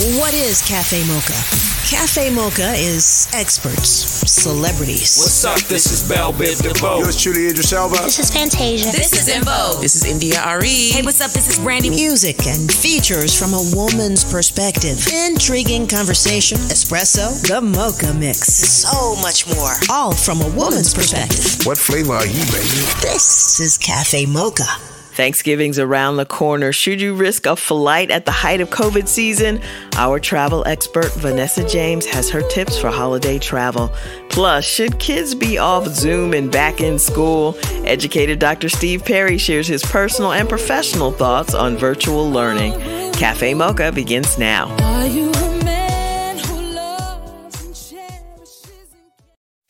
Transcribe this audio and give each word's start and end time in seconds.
What 0.00 0.32
is 0.32 0.62
Cafe 0.62 1.04
Mocha? 1.04 1.36
Cafe 1.84 2.30
Mocha 2.30 2.72
is 2.72 3.28
experts, 3.34 3.90
celebrities. 4.32 5.18
What's 5.20 5.44
up? 5.44 5.60
This 5.68 5.92
is 5.92 6.08
Bell 6.08 6.32
Biv 6.32 6.62
DeVoe. 6.62 7.00
Yours 7.00 7.22
truly, 7.22 7.48
Idris 7.48 7.74
Elba. 7.74 7.96
This 7.96 8.18
is 8.18 8.30
Fantasia. 8.30 8.92
This 8.92 9.12
is 9.12 9.28
Invo. 9.28 9.78
This 9.78 9.96
is 9.96 10.06
India 10.06 10.40
Arie. 10.40 10.88
Hey, 10.88 11.02
what's 11.02 11.20
up? 11.20 11.32
This 11.32 11.50
is 11.50 11.58
Brandy. 11.58 11.90
Music 11.90 12.46
and 12.46 12.72
features 12.72 13.38
from 13.38 13.52
a 13.52 13.60
woman's 13.76 14.24
perspective. 14.24 15.06
Intriguing 15.12 15.86
conversation, 15.86 16.56
espresso, 16.72 17.36
the 17.46 17.60
mocha 17.60 18.14
mix. 18.14 18.54
So 18.54 19.16
much 19.20 19.46
more. 19.54 19.74
All 19.90 20.14
from 20.14 20.40
a 20.40 20.48
woman's 20.56 20.94
perspective. 20.94 21.66
What 21.66 21.76
flavor 21.76 22.14
are 22.14 22.26
you, 22.26 22.40
baby? 22.48 22.88
This 23.04 23.60
is 23.60 23.76
Cafe 23.76 24.24
Mocha. 24.24 24.64
Thanksgiving's 25.12 25.78
around 25.78 26.16
the 26.16 26.24
corner. 26.24 26.72
Should 26.72 27.00
you 27.00 27.14
risk 27.14 27.46
a 27.46 27.56
flight 27.56 28.10
at 28.10 28.24
the 28.24 28.30
height 28.30 28.60
of 28.60 28.70
COVID 28.70 29.08
season? 29.08 29.60
Our 29.96 30.18
travel 30.18 30.66
expert 30.66 31.12
Vanessa 31.14 31.66
James 31.68 32.06
has 32.06 32.30
her 32.30 32.42
tips 32.48 32.78
for 32.78 32.90
holiday 32.90 33.38
travel. 33.38 33.92
Plus, 34.28 34.64
should 34.64 34.98
kids 34.98 35.34
be 35.34 35.58
off 35.58 35.86
Zoom 35.88 36.32
and 36.32 36.50
back 36.50 36.80
in 36.80 36.98
school? 36.98 37.56
Educator 37.84 38.36
Dr. 38.36 38.68
Steve 38.68 39.04
Perry 39.04 39.38
shares 39.38 39.66
his 39.66 39.82
personal 39.82 40.32
and 40.32 40.48
professional 40.48 41.10
thoughts 41.10 41.54
on 41.54 41.76
virtual 41.76 42.30
learning. 42.30 42.72
Cafe 43.12 43.52
Mocha 43.54 43.92
begins 43.92 44.38
now. 44.38 44.74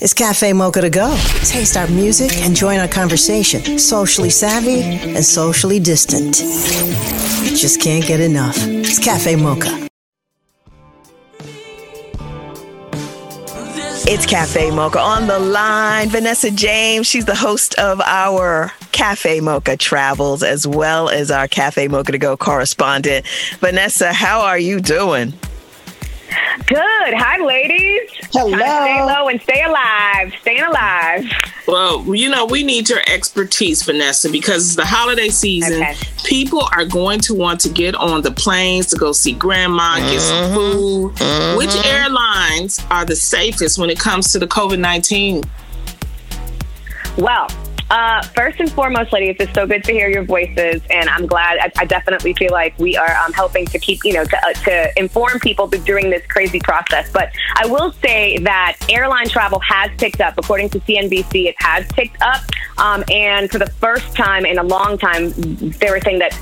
It's 0.03 0.15
Cafe 0.15 0.55
Mocha 0.55 0.81
to 0.81 0.89
go. 0.89 1.15
Taste 1.45 1.77
our 1.77 1.87
music 1.89 2.39
and 2.39 2.57
join 2.57 2.79
our 2.79 2.89
conversation. 2.89 3.79
Socially 3.79 4.31
savvy 4.31 4.81
and 4.81 5.23
socially 5.23 5.79
distant. 5.79 6.37
Just 7.55 7.83
can't 7.83 8.07
get 8.07 8.19
enough. 8.19 8.57
It's 8.67 8.99
Cafe 8.99 9.37
Mocha. 9.37 9.89
It's 14.09 14.25
Cafe 14.25 14.71
Mocha 14.71 14.99
on 14.99 15.27
the 15.27 15.39
line. 15.39 16.09
Vanessa 16.09 16.51
James, 16.51 17.07
she's 17.07 17.27
the 17.27 17.37
host 17.37 17.75
of 17.75 18.01
our 18.01 18.73
Cafe 18.93 19.41
Mocha 19.41 19.77
Travels 19.77 20.43
as 20.43 20.67
well 20.67 21.11
as 21.11 21.31
our 21.31 21.47
Cafe 21.47 21.89
Mocha 21.89 22.13
to 22.13 22.19
Go 22.19 22.39
correspondent. 22.39 23.27
Vanessa, 23.59 24.15
how 24.15 24.41
are 24.41 24.59
you 24.59 24.81
doing? 24.81 25.35
Good. 26.67 27.15
Hi, 27.15 27.45
ladies. 27.45 28.11
Hello. 28.33 28.57
Stay 28.57 29.03
low 29.03 29.29
and 29.29 29.41
stay 29.43 29.63
alive. 29.63 30.33
Staying 30.41 30.63
alive. 30.63 31.25
Well, 31.67 32.15
you 32.15 32.29
know, 32.29 32.47
we 32.47 32.63
need 32.63 32.89
your 32.89 33.01
expertise, 33.09 33.83
Vanessa, 33.83 34.31
because 34.31 34.67
it's 34.67 34.77
the 34.77 34.85
holiday 34.85 35.29
season. 35.29 35.83
Okay. 35.83 35.97
People 36.25 36.69
are 36.73 36.85
going 36.85 37.21
to 37.21 37.35
want 37.35 37.61
to 37.61 37.69
get 37.69 37.95
on 37.95 38.23
the 38.23 38.31
planes 38.31 38.87
to 38.89 38.97
go 38.97 39.13
see 39.13 39.33
grandma, 39.33 39.99
get 39.99 40.21
some 40.21 40.45
mm-hmm. 40.45 40.55
food. 40.55 41.15
Mm-hmm. 41.15 41.59
Which 41.59 41.75
airlines 41.87 42.85
are 42.91 43.05
the 43.05 43.17
safest 43.17 43.79
when 43.79 43.91
it 43.91 43.99
comes 43.99 44.33
to 44.33 44.39
the 44.39 44.47
COVID 44.47 44.79
19? 44.79 45.43
Well, 47.19 47.49
uh, 47.91 48.23
first 48.23 48.61
and 48.61 48.71
foremost, 48.71 49.13
ladies, 49.13 49.37
it's 49.41 49.53
so 49.53 49.67
good 49.67 49.83
to 49.85 49.93
hear 49.93 50.09
your 50.09 50.23
voices, 50.23 50.81
and 50.91 51.09
I'm 51.09 51.27
glad. 51.27 51.59
I, 51.59 51.73
I 51.77 51.85
definitely 51.85 52.35
feel 52.35 52.53
like 52.53 52.79
we 52.79 52.97
are 52.97 53.17
um, 53.17 53.33
helping 53.33 53.67
to 53.67 53.79
keep, 53.79 54.05
you 54.05 54.13
know, 54.13 54.25
to, 54.25 54.37
uh, 54.37 54.53
to 54.53 54.93
inform 54.97 55.41
people 55.41 55.67
during 55.67 56.09
this 56.09 56.25
crazy 56.27 56.61
process. 56.61 57.11
But 57.13 57.33
I 57.57 57.67
will 57.67 57.93
say 57.95 58.39
that 58.39 58.77
airline 58.89 59.29
travel 59.29 59.59
has 59.61 59.91
picked 59.99 60.21
up. 60.21 60.35
According 60.39 60.71
to 60.71 60.81
CNBC, 60.81 61.47
it 61.47 61.57
has 61.59 61.85
picked 61.89 62.23
up, 62.23 62.43
um, 62.79 63.03
and 63.11 63.51
for 63.51 63.59
the 63.59 63.71
first 63.71 64.15
time 64.15 64.47
in 64.47 64.59
a 64.59 64.65
long 64.65 64.97
time, 64.97 65.33
they 65.33 65.91
were 65.91 66.01
saying 66.01 66.21
that 66.21 66.33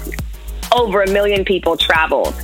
over 0.73 1.03
a 1.03 1.11
million 1.11 1.45
people 1.45 1.77
traveled. 1.77 2.35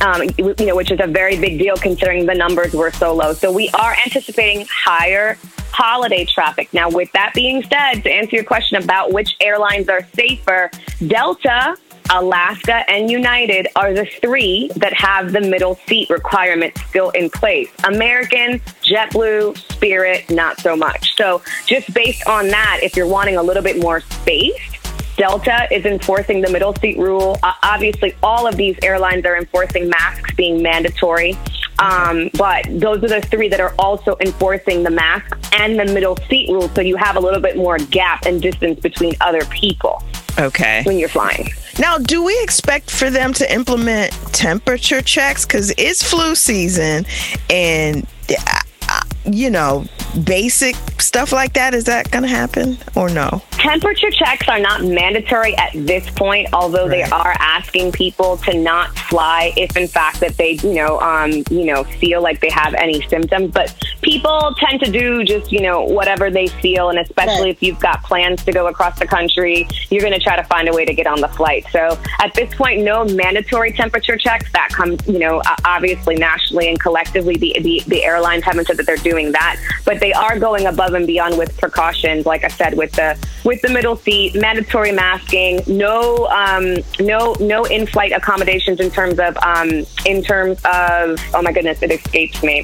Um, 0.00 0.22
you 0.38 0.66
know, 0.66 0.76
which 0.76 0.90
is 0.90 0.98
a 1.00 1.06
very 1.06 1.38
big 1.38 1.58
deal 1.58 1.76
considering 1.76 2.26
the 2.26 2.34
numbers 2.34 2.74
were 2.74 2.90
so 2.90 3.14
low. 3.14 3.32
So 3.32 3.50
we 3.52 3.70
are 3.70 3.96
anticipating 4.04 4.66
higher 4.70 5.38
holiday 5.74 6.24
traffic. 6.24 6.72
Now, 6.72 6.88
with 6.90 7.10
that 7.12 7.32
being 7.34 7.62
said, 7.62 8.02
to 8.02 8.10
answer 8.10 8.36
your 8.36 8.44
question 8.44 8.82
about 8.82 9.12
which 9.12 9.34
airlines 9.40 9.88
are 9.88 10.06
safer, 10.14 10.70
Delta, 11.06 11.76
Alaska, 12.10 12.88
and 12.88 13.10
United 13.10 13.68
are 13.76 13.92
the 13.92 14.06
three 14.20 14.70
that 14.76 14.92
have 14.92 15.32
the 15.32 15.40
middle 15.40 15.76
seat 15.86 16.10
requirement 16.10 16.76
still 16.88 17.10
in 17.10 17.30
place. 17.30 17.70
American, 17.84 18.60
JetBlue, 18.82 19.56
Spirit, 19.72 20.30
not 20.30 20.60
so 20.60 20.76
much. 20.76 21.16
So, 21.16 21.42
just 21.66 21.92
based 21.94 22.26
on 22.26 22.48
that, 22.48 22.80
if 22.82 22.96
you're 22.96 23.08
wanting 23.08 23.36
a 23.36 23.42
little 23.42 23.62
bit 23.62 23.80
more 23.80 24.00
space, 24.00 24.73
Delta 25.16 25.68
is 25.70 25.84
enforcing 25.84 26.40
the 26.40 26.50
middle 26.50 26.74
seat 26.76 26.98
rule. 26.98 27.38
Uh, 27.42 27.52
obviously, 27.62 28.14
all 28.22 28.46
of 28.46 28.56
these 28.56 28.76
airlines 28.82 29.24
are 29.24 29.36
enforcing 29.36 29.88
masks 29.88 30.32
being 30.34 30.62
mandatory. 30.62 31.36
Um, 31.78 32.30
but 32.34 32.64
those 32.68 33.02
are 33.02 33.08
the 33.08 33.20
three 33.20 33.48
that 33.48 33.60
are 33.60 33.74
also 33.78 34.16
enforcing 34.20 34.82
the 34.82 34.90
mask 34.90 35.36
and 35.58 35.78
the 35.78 35.86
middle 35.86 36.16
seat 36.28 36.48
rule. 36.48 36.68
So 36.68 36.80
you 36.80 36.96
have 36.96 37.16
a 37.16 37.20
little 37.20 37.40
bit 37.40 37.56
more 37.56 37.78
gap 37.78 38.26
and 38.26 38.40
distance 38.40 38.78
between 38.80 39.14
other 39.20 39.44
people 39.46 40.02
Okay. 40.38 40.82
when 40.84 40.98
you're 40.98 41.08
flying. 41.08 41.48
Now, 41.78 41.98
do 41.98 42.22
we 42.22 42.38
expect 42.42 42.90
for 42.90 43.10
them 43.10 43.32
to 43.34 43.52
implement 43.52 44.12
temperature 44.32 45.02
checks? 45.02 45.44
Because 45.44 45.72
it's 45.76 46.02
flu 46.08 46.36
season 46.36 47.04
and, 47.50 48.06
uh, 48.30 48.60
uh, 48.88 49.00
you 49.24 49.50
know, 49.50 49.84
basic 50.22 50.76
stuff 50.98 51.32
like 51.32 51.52
that. 51.54 51.74
Is 51.74 51.84
that 51.84 52.10
going 52.10 52.22
to 52.22 52.28
happen 52.28 52.78
or 52.94 53.08
no? 53.08 53.42
Temperature 53.52 54.10
checks 54.10 54.48
are 54.48 54.58
not 54.58 54.84
mandatory 54.84 55.56
at 55.56 55.72
this 55.74 56.08
point, 56.10 56.48
although 56.52 56.88
they 56.88 57.02
are 57.02 57.34
asking 57.38 57.92
people 57.92 58.36
to 58.38 58.58
not 58.58 58.96
fly 58.98 59.52
if, 59.56 59.76
in 59.76 59.88
fact, 59.88 60.20
that 60.20 60.36
they, 60.36 60.52
you 60.62 60.74
know, 60.74 61.00
um, 61.00 61.42
you 61.50 61.64
know, 61.64 61.84
feel 61.84 62.22
like 62.22 62.40
they 62.40 62.50
have 62.50 62.74
any 62.74 63.00
symptoms. 63.08 63.52
But 63.52 63.74
people 64.02 64.54
tend 64.58 64.80
to 64.82 64.90
do 64.90 65.24
just, 65.24 65.50
you 65.50 65.62
know, 65.62 65.82
whatever 65.82 66.30
they 66.30 66.46
feel, 66.46 66.90
and 66.90 66.98
especially 66.98 67.50
if 67.50 67.62
you've 67.62 67.80
got 67.80 68.02
plans 68.02 68.44
to 68.44 68.52
go 68.52 68.66
across 68.66 68.98
the 68.98 69.06
country, 69.06 69.66
you're 69.90 70.02
going 70.02 70.12
to 70.12 70.20
try 70.20 70.36
to 70.36 70.44
find 70.44 70.68
a 70.68 70.72
way 70.72 70.84
to 70.84 70.92
get 70.92 71.06
on 71.06 71.20
the 71.20 71.28
flight. 71.28 71.64
So 71.70 71.98
at 72.20 72.34
this 72.34 72.54
point, 72.54 72.82
no 72.82 73.04
mandatory 73.04 73.72
temperature 73.72 74.16
checks. 74.16 74.52
That 74.52 74.68
comes, 74.70 75.06
you 75.08 75.18
know, 75.18 75.42
obviously 75.64 76.16
nationally 76.16 76.68
and 76.68 76.78
collectively, 76.78 77.36
the, 77.36 77.56
the 77.60 77.82
the 77.86 78.04
airlines 78.04 78.44
haven't 78.44 78.66
said 78.66 78.76
that 78.76 78.86
they're 78.86 78.96
doing 78.98 79.32
that, 79.32 79.58
but 79.84 80.00
they 80.00 80.12
are 80.12 80.38
going 80.38 80.66
above 80.66 80.83
and 80.92 81.06
beyond 81.06 81.38
with 81.38 81.56
precautions. 81.56 82.26
Like 82.26 82.44
I 82.44 82.48
said, 82.48 82.76
with 82.76 82.92
the 82.92 83.16
with 83.44 83.62
the 83.62 83.70
middle 83.70 83.96
seat, 83.96 84.34
mandatory 84.34 84.92
masking, 84.92 85.62
no 85.66 86.26
um, 86.26 86.76
no 87.00 87.34
no 87.40 87.64
in-flight 87.64 88.12
accommodations 88.12 88.80
in 88.80 88.90
terms 88.90 89.18
of 89.18 89.36
um, 89.38 89.86
in 90.04 90.22
terms 90.22 90.58
of 90.64 91.18
oh 91.34 91.42
my 91.42 91.52
goodness, 91.52 91.82
it 91.82 91.90
escapes 91.90 92.42
me. 92.42 92.62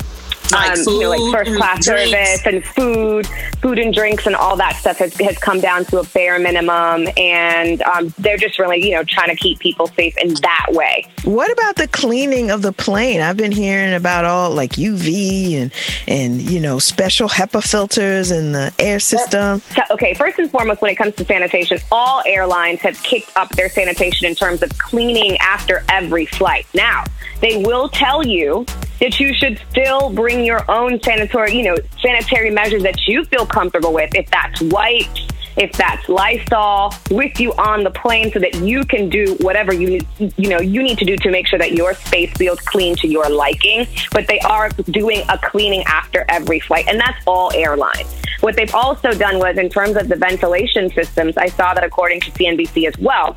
Like 0.53 0.79
um, 0.79 0.85
you 0.87 1.01
know, 1.01 1.11
like 1.11 1.33
first 1.33 1.51
and 1.51 1.57
class 1.59 1.85
drinks. 1.85 2.11
service 2.11 2.47
and 2.47 2.65
food, 2.65 3.27
food 3.61 3.79
and 3.79 3.95
drinks 3.95 4.27
and 4.27 4.35
all 4.35 4.57
that 4.57 4.77
stuff 4.77 4.99
has, 4.99 5.15
has 5.17 5.39
come 5.39 5.61
down 5.61 5.85
to 5.87 5.99
a 5.99 6.05
bare 6.05 6.39
minimum, 6.39 7.09
and 7.17 7.83
um, 7.83 8.13
they're 8.19 8.37
just 8.37 8.59
really 8.59 8.85
you 8.85 8.93
know 8.93 9.05
trying 9.05 9.29
to 9.29 9.37
keep 9.37 9.59
people 9.59 9.87
safe 9.89 10.17
in 10.19 10.35
that 10.35 10.67
way. 10.71 11.07
What 11.25 11.51
about 11.53 11.77
the 11.77 11.89
cleaning 11.89 12.51
of 12.51 12.63
the 12.63 12.73
plane? 12.73 13.21
I've 13.21 13.37
been 13.37 13.53
hearing 13.53 13.95
about 13.95 14.25
all 14.25 14.51
like 14.51 14.73
UV 14.73 15.55
and 15.55 15.73
and 16.07 16.43
you 16.43 16.61
know 16.61 16.79
special 16.79 17.29
HEPA 17.29 17.63
filters 17.63 18.31
in 18.31 18.53
the 18.53 18.73
air 18.79 19.01
system. 19.01 19.61
So, 19.61 19.83
okay, 19.91 20.15
first 20.15 20.39
and 20.39 20.51
foremost, 20.51 20.83
when 20.83 20.91
it 20.91 20.97
comes 20.97 21.15
to 21.17 21.25
sanitation, 21.25 21.79
all 21.93 22.23
airlines 22.27 22.81
have 22.81 23.01
kicked 23.03 23.37
up 23.37 23.51
their 23.51 23.69
sanitation 23.69 24.27
in 24.27 24.35
terms 24.35 24.63
of 24.63 24.77
cleaning 24.79 25.37
after 25.39 25.85
every 25.89 26.27
flight. 26.27 26.67
Now, 26.75 27.05
they 27.41 27.63
will 27.63 27.89
tell 27.89 28.27
you 28.27 28.67
that 29.01 29.19
you 29.19 29.35
should 29.35 29.61
still 29.71 30.11
bring 30.11 30.45
your 30.45 30.71
own 30.71 31.01
sanitary, 31.03 31.57
you 31.57 31.65
know, 31.65 31.77
sanitary 32.01 32.51
measures 32.51 32.83
that 32.83 33.07
you 33.07 33.25
feel 33.25 33.47
comfortable 33.47 33.93
with. 33.93 34.15
If 34.15 34.31
that's 34.31 34.61
wipes, 34.63 35.27
if 35.57 35.73
that's 35.73 36.09
Lysol, 36.09 36.95
with 37.11 37.41
you 37.41 37.53
on 37.55 37.83
the 37.83 37.91
plane, 37.91 38.31
so 38.33 38.39
that 38.39 38.55
you 38.57 38.85
can 38.85 39.09
do 39.09 39.37
whatever 39.41 39.73
you 39.75 40.01
you 40.19 40.49
know 40.49 40.61
you 40.61 40.83
need 40.83 40.99
to 40.99 41.05
do 41.05 41.17
to 41.17 41.31
make 41.31 41.47
sure 41.47 41.59
that 41.59 41.73
your 41.73 41.95
space 41.95 42.33
feels 42.37 42.61
clean 42.61 42.97
to 42.97 43.09
your 43.09 43.29
liking. 43.29 43.87
But 44.13 44.27
they 44.27 44.39
are 44.41 44.69
doing 44.91 45.23
a 45.29 45.39
cleaning 45.39 45.83
after 45.87 46.25
every 46.29 46.61
flight, 46.61 46.87
and 46.89 47.01
that's 47.01 47.23
all 47.27 47.53
airlines. 47.55 48.15
What 48.41 48.57
they've 48.57 48.75
also 48.75 49.13
done 49.13 49.39
was, 49.39 49.59
in 49.59 49.69
terms 49.69 49.97
of 49.97 50.09
the 50.09 50.17
ventilation 50.17 50.91
systems, 50.91 51.37
I 51.37 51.49
saw 51.49 51.75
that 51.75 51.85
according 51.85 52.21
to 52.23 52.31
CNBC 52.31 52.87
as 52.87 52.97
well, 52.99 53.37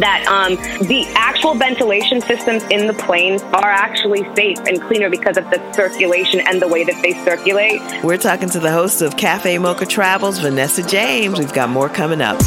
that 0.00 0.26
um, 0.26 0.56
the 0.86 1.06
actual 1.14 1.54
ventilation 1.54 2.20
systems 2.20 2.62
in 2.64 2.86
the 2.86 2.94
planes 2.94 3.42
are 3.42 3.70
actually 3.70 4.22
safe 4.34 4.58
and 4.66 4.80
cleaner 4.82 5.10
because 5.10 5.36
of 5.36 5.44
the 5.50 5.72
circulation 5.72 6.40
and 6.40 6.60
the 6.60 6.68
way 6.68 6.84
that 6.84 7.00
they 7.02 7.12
circulate. 7.24 7.80
We're 8.02 8.18
talking 8.18 8.48
to 8.50 8.60
the 8.60 8.70
host 8.70 9.02
of 9.02 9.16
Cafe 9.16 9.58
Mocha 9.58 9.86
Travels, 9.86 10.38
Vanessa 10.38 10.82
James. 10.82 11.38
We've 11.38 11.52
got 11.52 11.68
more 11.68 11.88
coming 11.88 12.20
up. 12.20 12.38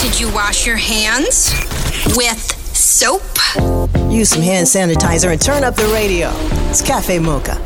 Did 0.00 0.20
you 0.20 0.32
wash 0.32 0.66
your 0.66 0.76
hands 0.76 1.52
with 2.16 2.40
soap? 2.74 3.22
Use 4.10 4.30
some 4.30 4.42
hand 4.42 4.66
sanitizer 4.66 5.32
and 5.32 5.40
turn 5.40 5.64
up 5.64 5.74
the 5.74 5.86
radio. 5.88 6.30
It's 6.70 6.80
Cafe 6.80 7.18
Mocha. 7.18 7.65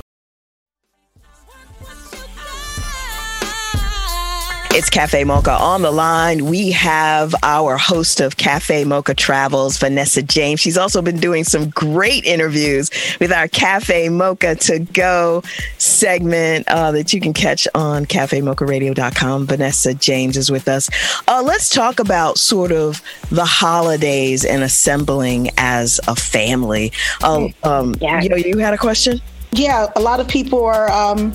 It's 4.72 4.88
Cafe 4.88 5.24
Mocha 5.24 5.50
on 5.50 5.82
the 5.82 5.90
line. 5.90 6.46
We 6.46 6.70
have 6.70 7.34
our 7.42 7.76
host 7.76 8.20
of 8.20 8.36
Cafe 8.36 8.84
Mocha 8.84 9.14
Travels, 9.14 9.76
Vanessa 9.78 10.22
James. 10.22 10.60
She's 10.60 10.78
also 10.78 11.02
been 11.02 11.18
doing 11.18 11.42
some 11.42 11.70
great 11.70 12.24
interviews 12.24 12.88
with 13.18 13.32
our 13.32 13.48
Cafe 13.48 14.08
Mocha 14.10 14.54
to 14.54 14.78
Go 14.78 15.42
segment 15.78 16.68
uh, 16.68 16.92
that 16.92 17.12
you 17.12 17.20
can 17.20 17.32
catch 17.32 17.66
on 17.74 18.06
cafemocharadio.com. 18.06 19.46
Vanessa 19.46 19.92
James 19.92 20.36
is 20.36 20.52
with 20.52 20.68
us. 20.68 20.88
Uh, 21.26 21.42
let's 21.44 21.68
talk 21.68 21.98
about 21.98 22.38
sort 22.38 22.70
of 22.70 23.02
the 23.30 23.44
holidays 23.44 24.44
and 24.44 24.62
assembling 24.62 25.50
as 25.58 25.98
a 26.06 26.14
family. 26.14 26.92
Uh, 27.24 27.48
um, 27.64 27.96
Yeah. 28.00 28.22
You 28.22 28.28
know, 28.28 28.36
you 28.36 28.58
had 28.58 28.72
a 28.72 28.78
question? 28.78 29.20
Yeah, 29.50 29.88
a 29.96 30.00
lot 30.00 30.20
of 30.20 30.28
people 30.28 30.64
are 30.64 30.88
um, 30.92 31.32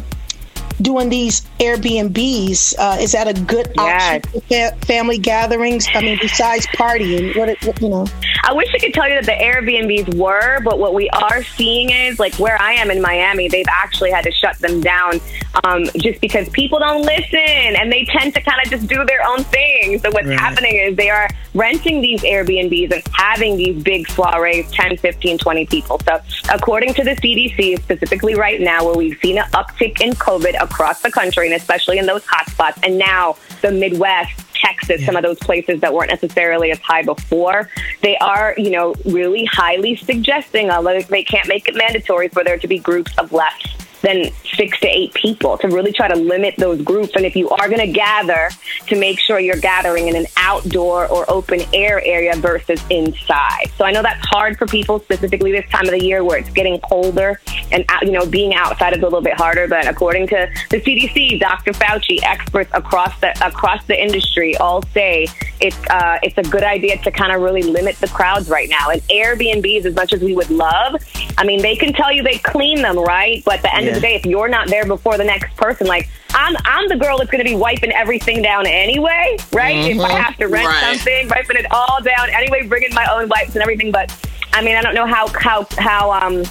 doing 0.82 1.10
these 1.10 1.42
Airbnbs. 1.60 2.76
Uh, 2.78 2.98
is 3.00 3.12
that 3.14 3.28
a 3.28 3.34
good 3.34 3.72
Yes. 3.76 4.18
option 4.26 4.32
for 4.42 4.48
fa- 4.48 4.86
family 4.86 5.18
gatherings? 5.18 5.88
I 5.94 6.02
mean, 6.02 6.18
besides 6.22 6.66
partying, 6.68 7.36
what, 7.38 7.50
it- 7.50 7.64
what 7.66 7.82
you 7.82 7.90
know? 7.90 8.06
I 8.44 8.54
wish 8.54 8.68
I 8.76 8.80
could 8.80 8.94
tell 8.94 9.08
you 9.10 9.16
that 9.16 9.26
the 9.26 9.32
Airbnbs 9.32 10.16
were, 10.16 10.60
but 10.64 10.78
what 10.80 10.94
we 10.94 11.10
are 11.10 11.44
seeing 11.44 11.90
is 11.90 12.20
like 12.20 12.36
where 12.36 12.62
I 12.62 12.74
am 12.74 12.92
in 12.92 13.02
Miami, 13.02 13.48
they've 13.48 13.66
actually 13.70 14.12
had 14.12 14.24
to 14.26 14.32
shut 14.32 14.58
them 14.60 14.82
down 14.82 15.20
um, 15.64 15.86
just 15.98 16.22
because 16.22 16.48
people 16.50 16.78
don't 16.80 17.02
listen 17.04 17.40
and 17.40 17.92
they 17.92 18.06
tend 18.06 18.34
to 18.36 18.42
kind 18.42 18.60
of 18.64 18.70
just 18.70 18.88
do 18.88 19.04
their 19.06 19.26
own 19.26 19.44
thing. 19.46 20.00
So 20.00 20.12
what's 20.12 20.28
Right. 20.28 20.40
happening 20.40 20.76
is 20.76 20.96
they 20.96 21.10
are 21.10 21.28
renting 21.54 22.02
these 22.02 22.22
Airbnbs 22.22 22.92
and 22.94 23.04
having 23.14 23.58
these 23.58 23.82
big 23.82 24.08
soirees, 24.10 24.70
10, 24.72 24.98
15, 24.98 25.38
20 25.38 25.66
people. 25.68 26.00
So 26.06 26.20
according 26.54 26.94
to 26.96 27.04
the 27.04 27.16
CDC, 27.16 27.78
specifically 27.82 28.36
right 28.36 28.60
now, 28.60 28.84
where 28.86 28.96
we've 28.96 29.18
seen 29.22 29.38
an 29.38 29.46
uptick 29.54 30.02
in 30.02 30.12
COVID 30.14 30.56
across 30.66 31.02
the 31.02 31.12
country 31.12 31.48
and 31.48 31.56
especially 31.56 31.98
in 31.98 32.06
those 32.06 32.24
hotspots, 32.26 32.78
and 32.84 32.98
now 32.98 33.38
the 33.62 33.72
Midwest, 33.72 34.42
Texas, 34.54 35.06
some 35.06 35.16
of 35.16 35.24
those 35.24 35.40
places 35.40 35.82
that 35.82 35.94
weren't 35.94 36.10
necessarily 36.10 36.72
as 36.72 36.80
high 36.80 37.04
before, 37.04 37.70
they 38.02 38.18
are, 38.18 38.54
you 38.58 38.72
know, 38.72 38.96
really 39.06 39.46
highly 39.46 39.96
suggesting, 39.96 40.70
although 40.70 41.02
they 41.02 41.24
can't 41.24 41.48
make 41.48 41.68
it 41.68 41.76
mandatory 41.76 42.28
for 42.28 42.44
there 42.44 42.58
to 42.58 42.68
be 42.68 42.80
groups 42.80 43.18
of 43.18 43.32
less 43.32 43.85
than 44.06 44.32
six 44.56 44.80
to 44.80 44.88
eight 44.88 45.14
people 45.14 45.58
to 45.58 45.68
really 45.68 45.92
try 45.92 46.08
to 46.08 46.16
limit 46.16 46.56
those 46.58 46.82
groups. 46.82 47.14
And 47.16 47.26
if 47.26 47.36
you 47.36 47.50
are 47.50 47.68
going 47.68 47.80
to 47.80 47.92
gather, 47.92 48.50
to 48.88 48.96
make 48.96 49.20
sure 49.20 49.40
you're 49.40 49.58
gathering 49.58 50.08
in 50.08 50.16
an 50.16 50.28
outdoor 50.38 51.08
or 51.08 51.30
open 51.30 51.62
air 51.74 52.02
area 52.06 52.36
versus 52.36 52.82
inside. 52.90 53.72
So 53.78 53.86
I 53.86 53.92
know 53.92 54.02
that's 54.02 54.24
hard 54.28 54.58
for 54.58 54.68
people, 54.68 55.00
specifically 55.00 55.52
this 55.52 55.68
time 55.72 55.86
of 55.86 55.92
the 55.92 56.04
year 56.04 56.24
where 56.24 56.38
it's 56.38 56.50
getting 56.52 56.80
colder 56.82 57.40
and 57.72 57.86
you 58.04 58.12
know 58.12 58.26
being 58.26 58.54
outside 58.54 58.94
is 58.94 59.00
a 59.00 59.04
little 59.04 59.22
bit 59.22 59.34
harder. 59.34 59.68
But 59.68 59.88
according 59.88 60.28
to 60.28 60.50
the 60.70 60.82
CDC, 60.82 61.40
Dr. 61.40 61.72
Fauci, 61.72 62.20
experts 62.24 62.70
across 62.74 63.20
the 63.22 63.32
across 63.46 63.86
the 63.88 64.02
industry 64.02 64.56
all 64.58 64.84
say 64.94 65.28
it's 65.60 65.78
uh, 65.90 66.20
it's 66.22 66.38
a 66.38 66.44
good 66.44 66.64
idea 66.64 66.98
to 67.00 67.12
kind 67.12 67.32
of 67.32 67.42
really 67.42 67.64
limit 67.64 67.96
the 67.98 68.08
crowds 68.08 68.50
right 68.50 68.70
now. 68.70 68.90
And 68.90 69.02
Airbnbs, 69.04 69.86
as 69.86 69.96
much 69.96 70.14
as 70.14 70.22
we 70.22 70.36
would 70.36 70.50
love, 70.50 70.96
I 71.38 71.46
mean, 71.46 71.62
they 71.62 71.76
can 71.76 71.94
tell 71.94 72.12
you 72.12 72.24
they 72.24 72.38
clean 72.40 72.82
them, 72.82 72.98
right? 73.00 73.44
But 73.46 73.56
at 73.56 73.62
the 73.64 73.76
end 73.76 73.88
of 73.88 73.95
the 73.96 74.02
day, 74.02 74.16
if 74.16 74.26
you're 74.26 74.48
not 74.50 74.68
there 74.68 74.86
before 74.86 75.18
the 75.18 75.24
next 75.24 75.56
person, 75.58 75.88
like 75.88 76.10
I'm, 76.32 76.56
I'm 76.66 76.88
the 76.90 76.98
girl 76.98 77.18
that's 77.18 77.32
going 77.32 77.44
to 77.44 77.50
be 77.50 77.56
wiping 77.56 77.92
everything 77.92 78.42
down 78.42 78.68
anyway, 78.68 79.38
right? 79.54 79.76
If 79.92 80.00
I 80.02 80.12
have 80.22 80.38
to 80.38 80.48
rent 80.48 80.68
Right. 80.68 80.98
something, 80.98 81.30
wiping 81.30 81.58
it 81.58 81.66
all 81.72 82.02
down 82.04 82.30
anyway, 82.32 82.68
bringing 82.68 82.94
my 82.94 83.06
own 83.12 83.30
wipes 83.30 83.54
and 83.56 83.62
everything. 83.62 83.92
But 83.92 84.14
I 84.54 84.62
mean, 84.64 84.76
I 84.76 84.82
don't 84.82 84.96
know 84.96 85.06
how 85.06 85.28
how 85.40 85.66
how 85.78 86.12
um 86.12 86.44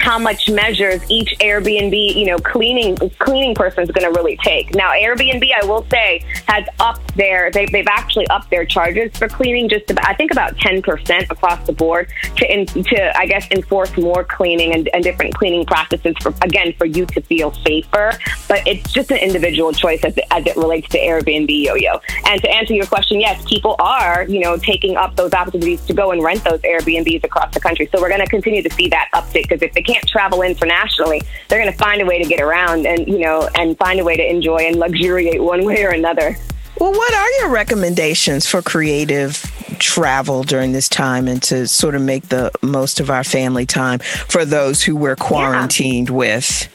how 0.00 0.18
much 0.18 0.48
measures 0.48 1.00
each 1.10 1.28
Airbnb, 1.40 2.14
you 2.14 2.26
know, 2.26 2.38
cleaning 2.38 2.96
cleaning 3.18 3.54
person 3.54 3.82
is 3.82 3.90
going 3.90 4.10
to 4.10 4.18
really 4.18 4.36
take. 4.38 4.74
Now, 4.74 4.92
Airbnb, 4.92 5.46
I 5.62 5.64
will 5.66 5.86
say, 5.90 6.24
has 6.48 6.64
upped 6.78 7.14
their 7.16 7.50
they, 7.50 7.66
they've 7.66 7.86
actually 7.86 8.26
upped 8.28 8.50
their 8.50 8.64
charges 8.64 9.16
for 9.16 9.28
cleaning 9.28 9.68
just 9.68 9.90
about 9.90 10.06
I 10.06 10.14
think 10.14 10.32
about 10.32 10.56
ten 10.58 10.80
percent 10.80 11.30
across 11.30 11.64
the 11.66 11.72
board 11.72 12.10
to 12.36 12.52
in, 12.52 12.66
to 12.66 13.18
I 13.18 13.26
guess 13.26 13.46
enforce 13.50 13.96
more 13.98 14.24
cleaning 14.24 14.74
and, 14.74 14.88
and 14.94 15.04
different 15.04 15.34
cleaning 15.34 15.66
practices 15.66 16.14
for 16.22 16.32
again 16.42 16.72
for 16.78 16.86
you 16.86 17.04
to 17.06 17.20
feel 17.22 17.52
safer. 17.66 18.12
But 18.48 18.66
it's 18.66 18.92
just 18.92 19.10
an 19.10 19.18
individual 19.18 19.72
choice 19.72 20.02
as 20.04 20.16
it, 20.16 20.24
as 20.30 20.46
it 20.46 20.56
relates 20.56 20.88
to 20.88 20.98
Airbnb 20.98 21.50
yo-yo. 21.50 22.00
And 22.26 22.40
to 22.40 22.50
answer 22.50 22.74
your 22.74 22.86
question, 22.86 23.20
yes, 23.20 23.44
people 23.46 23.76
are 23.78 24.24
you 24.28 24.40
know 24.40 24.56
taking 24.56 24.96
up 24.96 25.16
those 25.16 25.34
opportunities 25.34 25.84
to 25.86 25.92
go 25.92 26.10
and 26.10 26.22
rent 26.22 26.42
those 26.44 26.60
Airbnbs 26.60 27.22
across 27.24 27.52
the 27.52 27.60
country. 27.60 27.88
So 27.92 28.00
we're 28.00 28.08
going 28.08 28.20
to 28.20 28.26
continue 28.26 28.62
to 28.62 28.70
see 28.70 28.88
that 28.88 29.08
uptick 29.14 29.42
because 29.42 29.62
if 29.62 29.74
they 29.74 29.82
can't 29.92 30.06
travel 30.08 30.42
internationally, 30.42 31.22
they're 31.48 31.60
going 31.60 31.72
to 31.72 31.78
find 31.78 32.00
a 32.00 32.06
way 32.06 32.22
to 32.22 32.28
get 32.28 32.40
around 32.40 32.86
and 32.86 33.08
you 33.08 33.18
know 33.18 33.48
and 33.54 33.76
find 33.78 34.00
a 34.00 34.04
way 34.04 34.16
to 34.16 34.28
enjoy 34.28 34.58
and 34.58 34.76
luxuriate 34.76 35.42
one 35.42 35.64
way 35.64 35.84
or 35.84 35.90
another. 35.90 36.36
Well, 36.78 36.92
what 36.92 37.12
are 37.12 37.30
your 37.40 37.50
recommendations 37.50 38.46
for 38.46 38.62
creative 38.62 39.44
travel 39.78 40.44
during 40.44 40.72
this 40.72 40.88
time 40.88 41.28
and 41.28 41.42
to 41.42 41.66
sort 41.66 41.94
of 41.94 42.00
make 42.00 42.28
the 42.28 42.50
most 42.62 43.00
of 43.00 43.10
our 43.10 43.24
family 43.24 43.66
time 43.66 43.98
for 43.98 44.44
those 44.44 44.82
who 44.82 44.96
we're 44.96 45.16
quarantined 45.16 46.08
with? 46.08 46.68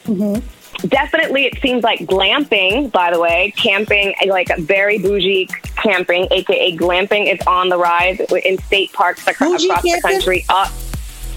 Definitely, 0.86 1.46
it 1.46 1.58
seems 1.60 1.82
like 1.82 2.00
glamping, 2.00 2.92
by 2.92 3.10
the 3.10 3.18
way, 3.18 3.52
camping, 3.56 4.14
like 4.28 4.54
very 4.58 4.98
bougie 4.98 5.48
camping, 5.76 6.28
aka 6.30 6.76
glamping, 6.76 7.32
is 7.32 7.44
on 7.46 7.70
the 7.70 7.78
rise 7.78 8.20
in 8.44 8.58
state 8.58 8.92
parks 8.92 9.26
across, 9.26 9.64
across 9.64 9.82
the 9.82 10.00
country. 10.02 10.44
Uh, 10.48 10.68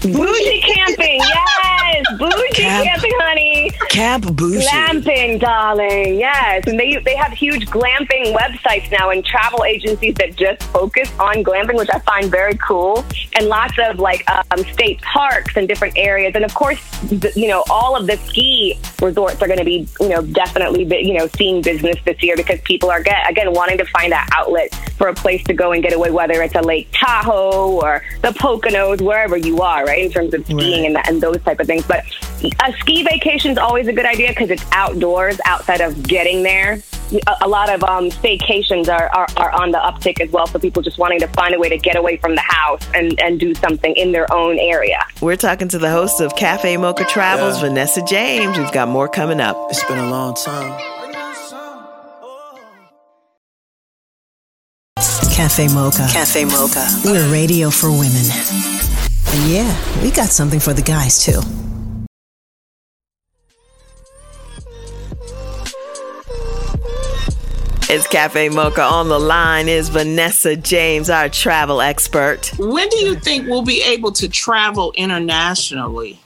bougie 0.02 0.60
camping, 0.60 1.20
yes, 1.20 2.04
bougie 2.18 2.48
Camp. 2.52 2.84
camping, 2.84 3.12
honey. 3.16 3.70
Camp 3.88 4.36
Bougie. 4.36 4.64
Glamping, 4.64 5.40
darling. 5.40 6.18
Yes, 6.18 6.66
and 6.66 6.78
they 6.78 6.96
they 6.98 7.16
have 7.16 7.32
huge 7.32 7.66
glamping 7.66 8.34
websites 8.34 8.90
now 8.90 9.10
and 9.10 9.24
travel 9.24 9.64
agencies 9.64 10.14
that 10.14 10.36
just 10.36 10.62
focus 10.64 11.10
on 11.18 11.44
glamping, 11.44 11.76
which 11.76 11.90
I 11.92 11.98
find 12.00 12.30
very 12.30 12.54
cool. 12.58 13.04
And 13.36 13.46
lots 13.46 13.74
of 13.78 13.98
like 13.98 14.24
um, 14.30 14.64
state 14.72 15.00
parks 15.02 15.56
and 15.56 15.66
different 15.68 15.96
areas, 15.96 16.32
and 16.34 16.44
of 16.44 16.54
course, 16.54 16.80
the, 17.02 17.32
you 17.36 17.48
know, 17.48 17.64
all 17.70 17.96
of 17.96 18.06
the 18.06 18.16
ski 18.16 18.78
resorts 19.02 19.40
are 19.42 19.46
going 19.46 19.58
to 19.58 19.64
be, 19.64 19.88
you 20.00 20.08
know, 20.08 20.22
definitely, 20.22 20.84
you 21.04 21.14
know, 21.14 21.26
seeing 21.36 21.62
business 21.62 21.96
this 22.04 22.22
year 22.22 22.36
because 22.36 22.60
people 22.62 22.90
are 22.90 23.02
get, 23.02 23.30
again 23.30 23.52
wanting 23.52 23.78
to 23.78 23.84
find 23.86 24.12
that 24.12 24.28
outlet 24.32 24.74
for 24.96 25.08
a 25.08 25.14
place 25.14 25.42
to 25.44 25.54
go 25.54 25.72
and 25.72 25.82
get 25.82 25.92
away, 25.92 26.10
whether 26.10 26.42
it's 26.42 26.54
a 26.54 26.60
Lake 26.60 26.88
Tahoe 26.92 27.80
or 27.80 28.02
the 28.22 28.28
Poconos, 28.28 29.00
wherever 29.00 29.36
you 29.36 29.60
are, 29.60 29.84
right, 29.90 30.04
in 30.04 30.10
terms 30.10 30.32
of 30.34 30.44
skiing 30.44 30.86
and, 30.86 30.96
and 31.06 31.20
those 31.20 31.40
type 31.42 31.60
of 31.60 31.66
things. 31.66 31.84
But 31.86 32.04
a 32.66 32.72
ski 32.80 33.02
vacation 33.02 33.50
is 33.50 33.58
always 33.58 33.88
a 33.88 33.92
good 33.92 34.06
idea 34.06 34.28
because 34.28 34.50
it's 34.50 34.64
outdoors, 34.72 35.38
outside 35.44 35.80
of 35.80 36.02
getting 36.02 36.42
there. 36.42 36.80
A, 37.26 37.36
a 37.42 37.48
lot 37.48 37.68
of 37.68 37.82
um, 37.84 38.08
staycations 38.10 38.88
are, 38.88 39.08
are, 39.14 39.26
are 39.36 39.50
on 39.52 39.72
the 39.72 39.78
uptick 39.78 40.20
as 40.20 40.30
well 40.30 40.46
for 40.46 40.58
people 40.58 40.80
just 40.80 40.98
wanting 40.98 41.18
to 41.20 41.28
find 41.28 41.54
a 41.54 41.58
way 41.58 41.68
to 41.68 41.76
get 41.76 41.96
away 41.96 42.16
from 42.16 42.34
the 42.34 42.40
house 42.40 42.86
and, 42.94 43.20
and 43.20 43.40
do 43.40 43.54
something 43.54 43.94
in 43.96 44.12
their 44.12 44.32
own 44.32 44.58
area. 44.58 45.00
We're 45.20 45.36
talking 45.36 45.68
to 45.68 45.78
the 45.78 45.90
host 45.90 46.20
of 46.20 46.36
Cafe 46.36 46.76
Mocha 46.76 47.04
Travels, 47.04 47.60
Vanessa 47.60 48.02
James. 48.02 48.56
We've 48.56 48.72
got 48.72 48.88
more 48.88 49.08
coming 49.08 49.40
up. 49.40 49.56
It's 49.70 49.84
been 49.84 49.98
a 49.98 50.10
long 50.10 50.34
time. 50.34 50.80
Cafe 55.40 55.68
Mocha. 55.68 56.06
Cafe 56.12 56.44
Mocha. 56.44 56.86
We're 57.02 57.32
radio 57.32 57.70
for 57.70 57.90
women. 57.90 58.99
And 59.32 59.48
yeah, 59.48 60.02
we 60.02 60.10
got 60.10 60.28
something 60.28 60.58
for 60.58 60.72
the 60.72 60.82
guys 60.82 61.24
too. 61.24 61.40
It's 67.92 68.08
Cafe 68.08 68.48
Mocha. 68.48 68.82
On 68.82 69.08
the 69.08 69.20
line 69.20 69.68
is 69.68 69.88
Vanessa 69.88 70.56
James, 70.56 71.08
our 71.10 71.28
travel 71.28 71.80
expert. 71.80 72.52
When 72.58 72.88
do 72.88 72.98
you 72.98 73.14
think 73.14 73.46
we'll 73.46 73.62
be 73.62 73.82
able 73.82 74.10
to 74.12 74.28
travel 74.28 74.92
internationally? 74.96 76.20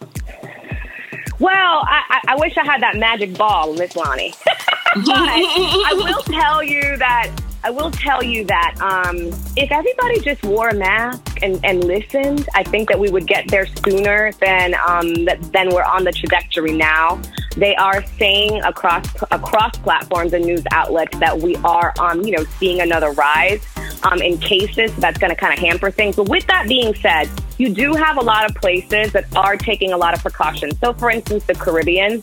Well, 1.40 1.82
I, 1.86 2.02
I, 2.08 2.20
I 2.28 2.36
wish 2.36 2.56
I 2.56 2.64
had 2.64 2.80
that 2.82 2.96
magic 2.96 3.36
ball, 3.36 3.74
Miss 3.74 3.92
Loni. 3.92 4.34
but 4.44 5.04
I 5.06 5.92
will 5.94 6.22
tell 6.22 6.62
you 6.62 6.96
that 6.96 7.30
I 7.64 7.70
will 7.70 7.90
tell 7.90 8.22
you 8.22 8.44
that 8.44 8.74
um, 8.82 9.16
if 9.56 9.72
everybody 9.72 10.20
just 10.20 10.44
wore 10.44 10.68
a 10.68 10.74
mask 10.74 11.42
and, 11.42 11.58
and 11.64 11.82
listened, 11.82 12.46
I 12.54 12.62
think 12.62 12.90
that 12.90 13.00
we 13.00 13.10
would 13.10 13.26
get 13.26 13.48
there 13.48 13.64
sooner 13.66 14.32
than 14.32 14.74
um, 14.86 15.14
than 15.24 15.70
we're 15.70 15.82
on 15.82 16.04
the 16.04 16.12
trajectory 16.12 16.72
now. 16.72 17.22
They 17.56 17.74
are 17.76 18.04
saying 18.18 18.62
across 18.64 19.06
across 19.30 19.78
platforms 19.78 20.34
and 20.34 20.44
news 20.44 20.62
outlets 20.72 21.18
that 21.20 21.38
we 21.38 21.56
are 21.56 21.94
um, 21.98 22.20
you 22.22 22.36
know 22.36 22.44
seeing 22.58 22.82
another 22.82 23.12
rise 23.12 23.64
um, 24.02 24.20
in 24.20 24.36
cases. 24.36 24.94
That's 24.96 25.16
going 25.16 25.30
to 25.30 25.36
kind 25.36 25.54
of 25.54 25.58
hamper 25.58 25.90
things. 25.90 26.16
But 26.16 26.28
with 26.28 26.46
that 26.48 26.68
being 26.68 26.94
said, 26.96 27.30
you 27.56 27.72
do 27.72 27.94
have 27.94 28.18
a 28.18 28.22
lot 28.22 28.44
of 28.44 28.54
places 28.56 29.12
that 29.12 29.24
are 29.34 29.56
taking 29.56 29.94
a 29.94 29.96
lot 29.96 30.12
of 30.12 30.20
precautions. 30.20 30.78
So, 30.80 30.92
for 30.92 31.10
instance, 31.10 31.44
the 31.44 31.54
Caribbean. 31.54 32.20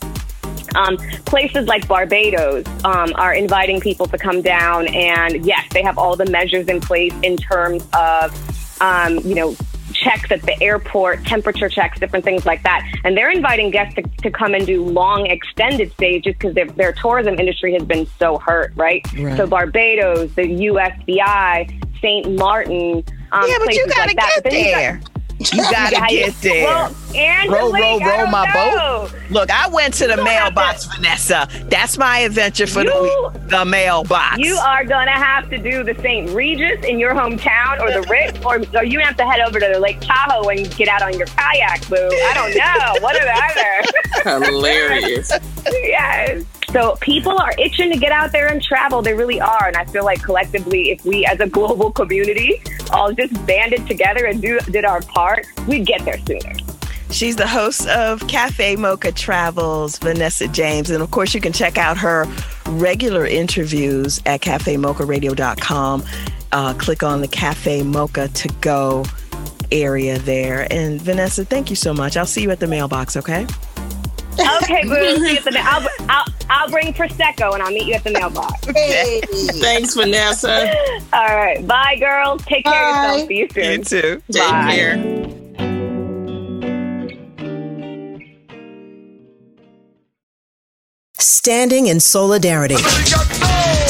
Um, 0.74 0.96
places 1.26 1.66
like 1.66 1.86
Barbados 1.88 2.66
um, 2.84 3.12
are 3.16 3.34
inviting 3.34 3.80
people 3.80 4.06
to 4.06 4.18
come 4.18 4.42
down, 4.42 4.88
and 4.88 5.44
yes, 5.44 5.66
they 5.72 5.82
have 5.82 5.98
all 5.98 6.16
the 6.16 6.26
measures 6.26 6.66
in 6.68 6.80
place 6.80 7.14
in 7.22 7.36
terms 7.36 7.86
of, 7.92 8.80
um, 8.80 9.18
you 9.18 9.34
know, 9.34 9.54
checks 9.92 10.30
at 10.32 10.40
the 10.42 10.60
airport, 10.62 11.22
temperature 11.26 11.68
checks, 11.68 12.00
different 12.00 12.24
things 12.24 12.46
like 12.46 12.62
that. 12.62 12.82
And 13.04 13.16
they're 13.16 13.30
inviting 13.30 13.70
guests 13.70 13.94
to, 13.96 14.02
to 14.22 14.30
come 14.30 14.54
and 14.54 14.66
do 14.66 14.82
long, 14.84 15.26
extended 15.26 15.92
stays 15.92 16.22
just 16.22 16.38
because 16.38 16.54
their, 16.54 16.66
their 16.66 16.92
tourism 16.92 17.38
industry 17.38 17.74
has 17.74 17.82
been 17.84 18.06
so 18.18 18.38
hurt, 18.38 18.72
right? 18.74 19.02
Right. 19.18 19.36
So 19.36 19.46
Barbados, 19.46 20.32
the 20.34 20.42
USVI, 20.44 21.98
St. 22.00 22.36
Martin. 22.38 23.04
Um, 23.32 23.44
yeah, 23.48 23.56
but 23.58 23.74
you 23.74 23.84
places 23.84 23.92
gotta 23.94 24.06
like 24.08 24.16
that. 24.16 24.30
get 24.34 24.42
But 24.44 24.50
then 24.50 24.64
you 24.64 24.70
got- 24.70 24.78
there. 24.78 25.00
You 25.52 25.62
gotta 25.70 25.96
get 26.08 26.34
there. 26.40 26.64
Well, 26.66 26.94
Angelique, 27.14 27.82
row, 27.82 27.98
row, 27.98 28.18
row 28.24 28.26
my 28.26 28.46
know. 28.46 29.08
boat. 29.10 29.30
Look, 29.30 29.50
I 29.50 29.68
went 29.68 29.94
to 29.94 30.06
the 30.06 30.16
don't 30.16 30.26
have 30.26 30.54
mailbox, 30.54 30.84
Vanessa. 30.86 31.46
That's 31.64 31.98
my 31.98 32.18
adventure 32.20 32.66
for 32.66 32.84
the 32.84 32.90
You- 32.92 33.30
week. 33.34 33.48
The 33.50 33.64
mailbox. 33.66 34.38
You 34.38 34.54
are 34.56 34.84
gonna 34.84 35.10
have 35.10 35.50
to 35.50 35.58
do 35.58 35.82
the 35.84 35.94
St. 36.02 36.30
Regis 36.30 36.84
in 36.84 36.98
your 36.98 37.12
hometown, 37.14 37.80
or 37.80 37.90
the 37.92 38.02
Ritz, 38.08 38.38
or, 38.44 38.60
or 38.74 38.84
you 38.84 38.98
have 39.00 39.16
to 39.18 39.26
head 39.26 39.40
over 39.40 39.60
to 39.60 39.78
Lake 39.78 40.00
Tahoe 40.00 40.48
and 40.48 40.74
get 40.76 40.88
out 40.88 41.02
on 41.02 41.18
your 41.18 41.26
kayak, 41.26 41.86
boo. 41.88 41.96
I 41.96 42.32
don't 42.34 42.54
know. 42.56 43.02
What 43.02 43.14
are 43.20 43.24
the 43.24 44.32
other. 44.32 44.46
Hilarious. 44.46 45.30
yes. 45.72 46.44
So 46.72 46.96
people 47.02 47.38
are 47.38 47.52
itching 47.58 47.90
to 47.90 47.98
get 47.98 48.12
out 48.12 48.32
there 48.32 48.48
and 48.48 48.62
travel. 48.62 49.02
They 49.02 49.12
really 49.12 49.40
are, 49.40 49.66
and 49.66 49.76
I 49.76 49.84
feel 49.84 50.04
like 50.04 50.22
collectively, 50.22 50.90
if 50.90 51.04
we 51.04 51.26
as 51.26 51.38
a 51.40 51.46
global 51.46 51.90
community 51.90 52.62
all 52.90 53.12
just 53.12 53.34
banded 53.46 53.86
together 53.86 54.24
and 54.24 54.40
do 54.40 54.58
did 54.60 54.86
our 54.86 55.02
part, 55.02 55.46
we'd 55.68 55.86
get 55.86 56.02
there 56.06 56.18
sooner. 56.26 56.54
She's 57.10 57.36
the 57.36 57.46
host 57.46 57.86
of 57.88 58.26
Cafe 58.26 58.76
Mocha 58.76 59.12
Travels, 59.12 59.98
Vanessa 59.98 60.48
James. 60.48 60.88
And 60.88 61.02
of 61.02 61.10
course, 61.10 61.34
you 61.34 61.42
can 61.42 61.52
check 61.52 61.76
out 61.76 61.98
her 61.98 62.26
regular 62.66 63.26
interviews 63.26 64.22
at 64.24 64.40
cafemocharadio.com. 64.40 66.04
Uh, 66.52 66.74
click 66.74 67.02
on 67.02 67.20
the 67.20 67.28
Cafe 67.28 67.82
Mocha 67.82 68.28
to 68.28 68.48
go 68.62 69.04
area 69.70 70.18
there. 70.20 70.66
And 70.72 71.02
Vanessa, 71.02 71.44
thank 71.44 71.68
you 71.68 71.76
so 71.76 71.92
much. 71.92 72.16
I'll 72.16 72.24
see 72.24 72.42
you 72.42 72.50
at 72.50 72.60
the 72.60 72.66
mailbox, 72.66 73.14
okay? 73.18 73.46
Okay, 74.38 74.82
boo. 74.84 75.16
See 75.26 75.36
at 75.36 75.44
the, 75.44 75.58
I'll, 75.62 75.88
I'll, 76.08 76.24
I'll 76.48 76.70
bring 76.70 76.92
Prosecco 76.92 77.54
and 77.54 77.62
I'll 77.62 77.70
meet 77.72 77.86
you 77.86 77.94
at 77.94 78.04
the 78.04 78.10
mailbox. 78.12 78.60
Thanks, 79.60 79.94
Vanessa. 79.94 80.72
All 81.12 81.36
right. 81.36 81.66
Bye, 81.66 81.96
girls. 81.98 82.42
Take 82.44 82.64
care 82.64 82.88
of 82.88 82.94
Bye. 82.94 83.12
yourself. 83.12 83.28
See 83.28 83.38
you 83.38 83.48
soon. 83.50 83.78
You 83.78 83.84
too. 83.84 84.22
Take 84.32 84.42
Bye. 84.50 84.74
care. 84.74 85.28
Standing 91.18 91.86
in 91.86 92.00
solidarity. 92.00 92.76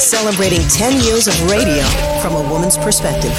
Celebrating 0.03 0.61
10 0.69 1.05
years 1.05 1.29
of 1.29 1.49
radio 1.49 1.85
from 2.21 2.35
a 2.35 2.43
woman's 2.51 2.77
perspective. 2.77 3.31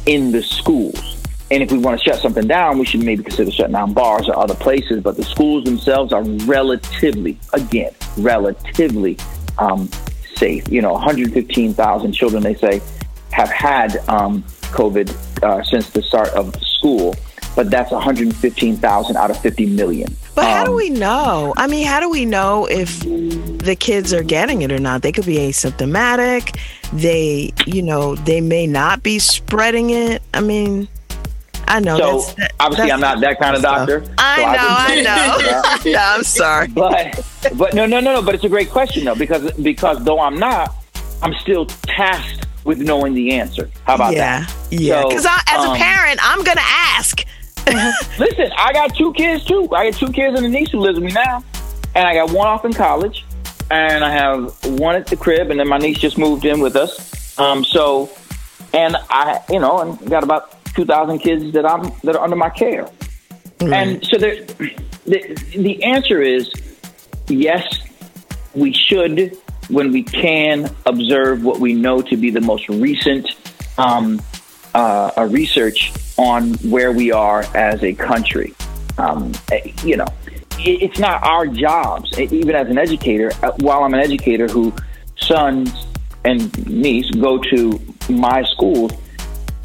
in 0.05 0.31
the 0.31 0.41
schools. 0.41 1.21
And 1.51 1.61
if 1.61 1.69
we 1.69 1.77
want 1.77 1.99
to 1.99 2.09
shut 2.09 2.21
something 2.21 2.47
down, 2.47 2.79
we 2.79 2.85
should 2.85 3.03
maybe 3.03 3.21
consider 3.21 3.51
shutting 3.51 3.73
down 3.73 3.91
bars 3.91 4.29
or 4.29 4.37
other 4.39 4.55
places. 4.55 5.03
But 5.03 5.17
the 5.17 5.25
schools 5.25 5.65
themselves 5.65 6.13
are 6.13 6.23
relatively, 6.23 7.37
again, 7.51 7.91
relatively 8.17 9.17
um, 9.57 9.89
safe. 10.35 10.69
You 10.69 10.81
know, 10.81 10.93
115,000 10.93 12.13
children, 12.13 12.43
they 12.43 12.55
say, 12.55 12.81
have 13.33 13.49
had 13.49 13.97
um, 14.09 14.43
COVID 14.71 15.09
uh, 15.43 15.63
since 15.63 15.89
the 15.89 16.01
start 16.01 16.29
of 16.29 16.55
school, 16.63 17.15
but 17.55 17.69
that's 17.69 17.91
115,000 17.91 19.17
out 19.17 19.29
of 19.31 19.37
50 19.39 19.65
million. 19.67 20.15
But 20.35 20.45
how 20.45 20.63
do 20.65 20.71
Um, 20.71 20.77
we 20.77 20.89
know? 20.89 21.53
I 21.57 21.67
mean, 21.67 21.85
how 21.85 21.99
do 21.99 22.09
we 22.09 22.25
know 22.25 22.65
if 22.65 22.99
the 23.01 23.75
kids 23.79 24.13
are 24.13 24.23
getting 24.23 24.61
it 24.63 24.71
or 24.71 24.79
not? 24.79 25.01
They 25.01 25.11
could 25.11 25.25
be 25.25 25.37
asymptomatic. 25.37 26.57
They, 26.93 27.53
you 27.65 27.81
know, 27.81 28.15
they 28.15 28.41
may 28.41 28.65
not 28.67 29.03
be 29.03 29.19
spreading 29.19 29.89
it. 29.91 30.21
I 30.33 30.41
mean, 30.41 30.87
I 31.67 31.79
know. 31.79 31.97
So 31.97 32.11
that's, 32.17 32.33
that- 32.35 32.53
obviously, 32.59 32.85
that's 32.89 32.93
I'm 32.93 32.99
not 32.99 33.19
that 33.21 33.39
kind 33.39 33.55
of 33.55 33.61
doctor. 33.61 34.03
I 34.17 34.35
so 34.37 34.41
know, 34.41 34.57
I 34.57 34.87
wouldn't- 35.37 35.85
know. 35.85 35.91
yeah, 35.91 36.13
I'm 36.15 36.23
sorry. 36.23 36.67
but 36.67 37.25
but 37.55 37.73
no 37.73 37.85
no 37.85 37.99
no 37.99 38.13
no 38.15 38.21
but 38.21 38.33
it's 38.35 38.43
a 38.43 38.49
great 38.49 38.69
question 38.69 39.03
though 39.05 39.15
because 39.15 39.51
because 39.53 40.01
though 40.05 40.19
i'm 40.19 40.39
not 40.39 40.73
i'm 41.21 41.33
still 41.41 41.65
tasked 41.65 42.42
with 42.65 42.79
knowing 42.79 43.13
the 43.13 43.33
answer. 43.33 43.69
How 43.85 43.95
about 43.95 44.13
yeah, 44.13 44.41
that? 44.41 44.55
Yeah. 44.71 45.01
So, 45.01 45.09
Because 45.09 45.25
as 45.25 45.65
um, 45.65 45.75
a 45.75 45.79
parent, 45.79 46.19
I'm 46.21 46.43
gonna 46.43 46.61
ask. 46.63 47.25
listen 48.19 48.51
i 48.57 48.73
got 48.73 48.93
two 48.93 49.13
kids 49.13 49.45
too. 49.45 49.69
I 49.73 49.89
got 49.89 49.97
two 49.97 50.11
kids 50.11 50.35
and 50.35 50.45
a 50.45 50.49
niece 50.49 50.71
who 50.71 50.79
lives 50.79 50.99
with 50.99 51.05
me 51.05 51.13
now. 51.13 51.43
And 51.95 52.05
i 52.05 52.13
got 52.13 52.29
one 52.31 52.45
off 52.45 52.65
in 52.65 52.73
college 52.73 53.25
and 53.71 54.03
i 54.03 54.11
have 54.11 54.53
one 54.79 54.95
at 54.95 55.07
the 55.07 55.15
crib 55.15 55.49
and 55.49 55.57
then 55.57 55.69
my 55.69 55.77
niece 55.77 55.97
just 55.97 56.17
moved 56.17 56.43
in 56.43 56.59
with 56.59 56.75
us. 56.75 57.39
Um 57.39 57.63
so 57.63 58.09
and 58.73 58.97
i 59.09 59.41
you 59.49 59.59
know 59.59 59.79
and 59.79 60.09
got 60.09 60.23
about 60.23 60.61
2000 60.75 61.19
kids 61.19 61.53
that 61.53 61.65
i'm 61.65 61.93
that 62.03 62.17
are 62.17 62.23
under 62.23 62.35
my 62.35 62.49
care. 62.49 62.89
And 63.61 64.05
so 64.05 64.17
there, 64.17 64.43
the, 65.05 65.37
the 65.55 65.83
answer 65.83 66.21
is 66.21 66.51
yes, 67.27 67.79
we 68.53 68.73
should, 68.73 69.37
when 69.69 69.91
we 69.91 70.03
can, 70.03 70.69
observe 70.85 71.43
what 71.43 71.59
we 71.59 71.73
know 71.73 72.01
to 72.01 72.17
be 72.17 72.29
the 72.29 72.41
most 72.41 72.67
recent 72.69 73.29
um, 73.77 74.21
uh, 74.73 75.27
research 75.29 75.93
on 76.17 76.53
where 76.55 76.91
we 76.91 77.11
are 77.11 77.43
as 77.55 77.83
a 77.83 77.93
country. 77.93 78.53
Um, 78.97 79.31
eh, 79.51 79.71
you 79.83 79.97
know, 79.97 80.07
it, 80.59 80.81
it's 80.83 80.99
not 80.99 81.23
our 81.23 81.47
jobs, 81.47 82.17
even 82.19 82.55
as 82.55 82.67
an 82.67 82.77
educator, 82.77 83.31
uh, 83.41 83.51
while 83.59 83.83
I'm 83.83 83.93
an 83.93 83.99
educator 83.99 84.47
who 84.47 84.73
sons 85.17 85.71
and 86.25 86.67
niece 86.67 87.09
go 87.11 87.37
to 87.37 87.79
my 88.09 88.43
schools, 88.43 88.91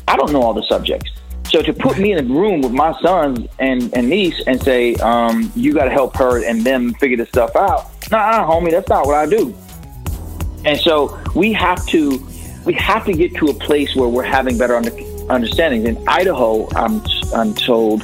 I 0.07 0.17
don't 0.17 0.33
know 0.33 0.43
all 0.43 0.55
the 0.55 0.67
subjects. 0.69 1.11
So 1.45 1.62
to 1.62 1.73
put 1.73 1.99
me 1.99 2.12
in 2.12 2.19
a 2.19 2.35
room 2.35 2.61
with 2.61 2.73
my 2.73 2.99
sons 3.00 3.47
and, 3.59 3.95
and 3.95 4.09
niece 4.11 4.43
and 4.47 4.62
say, 4.62 4.95
um, 4.97 5.50
you 5.55 5.73
got 5.73 5.85
to 5.85 5.90
help 5.90 6.14
her 6.17 6.45
and 6.45 6.62
them 6.62 6.93
figure 6.95 7.17
this 7.17 7.28
stuff 7.28 7.57
out. 7.57 7.87
Nah, 8.11 8.47
homie, 8.47 8.71
that's 8.71 8.88
not 8.88 9.07
what 9.07 9.14
I 9.14 9.26
do. 9.26 9.57
And 10.64 10.78
so 10.78 11.18
we 11.34 11.52
have 11.52 11.84
to 11.86 12.26
we 12.64 12.74
have 12.74 13.04
to 13.06 13.12
get 13.12 13.34
to 13.36 13.46
a 13.46 13.54
place 13.54 13.94
where 13.96 14.08
we're 14.08 14.22
having 14.22 14.58
better 14.58 14.76
under, 14.76 14.90
understandings. 15.30 15.84
In 15.86 16.08
Idaho, 16.08 16.68
I'm 16.74 17.02
I'm 17.34 17.54
told 17.54 18.02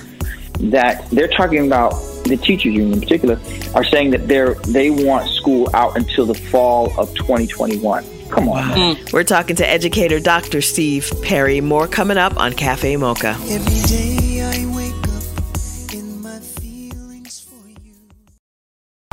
that 0.60 1.08
they're 1.10 1.28
talking 1.28 1.66
about 1.66 1.92
the 2.24 2.36
teachers 2.36 2.72
union 2.72 2.94
in 2.94 3.00
particular 3.00 3.38
are 3.74 3.84
saying 3.84 4.10
that 4.10 4.28
they're 4.28 4.54
they 4.54 4.90
want 4.90 5.28
school 5.30 5.68
out 5.74 5.96
until 5.96 6.26
the 6.26 6.34
fall 6.34 6.98
of 6.98 7.14
2021. 7.14 8.04
Come 8.30 8.48
on. 8.48 8.68
Wow. 8.68 8.74
Mm. 8.74 9.12
We're 9.12 9.24
talking 9.24 9.56
to 9.56 9.68
educator 9.68 10.18
Dr. 10.18 10.60
Steve 10.60 11.12
Perry. 11.22 11.60
More 11.60 11.86
coming 11.86 12.16
up 12.16 12.36
on 12.38 12.52
Cafe 12.52 12.96
Mocha. 12.96 13.34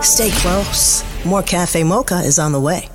Stay 0.02 0.32
close. 0.32 1.04
More 1.26 1.44
Cafe 1.44 1.84
Mocha 1.84 2.22
is 2.22 2.40
on 2.40 2.54
the 2.54 2.60
way. 2.60 2.90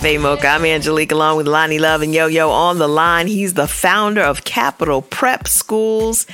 Cafe 0.00 0.16
Mocha. 0.16 0.48
I'm 0.48 0.64
Angelique 0.64 1.12
along 1.12 1.36
with 1.36 1.46
Loni 1.46 1.78
Love 1.78 2.00
and 2.00 2.14
Yo 2.14 2.26
Yo 2.26 2.48
on 2.48 2.78
the 2.78 2.88
line. 2.88 3.26
He's 3.26 3.52
the 3.52 3.68
founder 3.68 4.22
of 4.22 4.44
Capital 4.44 5.02
Prep 5.02 5.46
Schools, 5.46 6.26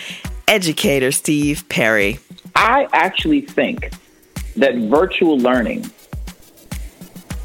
educator 0.46 1.10
Steve 1.10 1.68
Perry. 1.68 2.20
I 2.54 2.86
actually 2.92 3.40
think 3.40 3.90
that 4.54 4.76
virtual 4.76 5.36
learning 5.36 5.90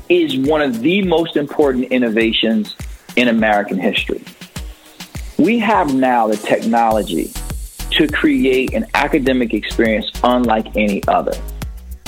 is 0.09 0.37
one 0.37 0.61
of 0.61 0.81
the 0.81 1.01
most 1.01 1.37
important 1.37 1.85
innovations 1.85 2.75
in 3.15 3.27
American 3.27 3.79
history. 3.79 4.23
We 5.39 5.57
have 5.57 5.91
now 5.91 6.27
the 6.27 6.37
technology 6.37 7.31
to 7.93 8.07
create 8.07 8.75
an 8.75 8.85
academic 8.93 9.55
experience 9.55 10.11
unlike 10.23 10.67
any 10.75 11.01
other. 11.07 11.33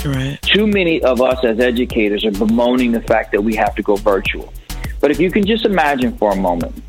Right. 0.04 0.38
Too 0.42 0.66
many 0.66 1.02
of 1.02 1.20
us 1.20 1.42
as 1.44 1.60
educators 1.60 2.24
are 2.24 2.30
bemoaning 2.30 2.92
the 2.92 3.00
fact 3.00 3.32
that 3.32 3.42
we 3.42 3.54
have 3.56 3.74
to 3.76 3.82
go 3.82 3.96
virtual. 3.96 4.52
But 5.00 5.10
if 5.10 5.18
you 5.18 5.30
can 5.30 5.46
just 5.46 5.64
imagine 5.64 6.16
for 6.16 6.32
a 6.32 6.36
moment, 6.36 6.82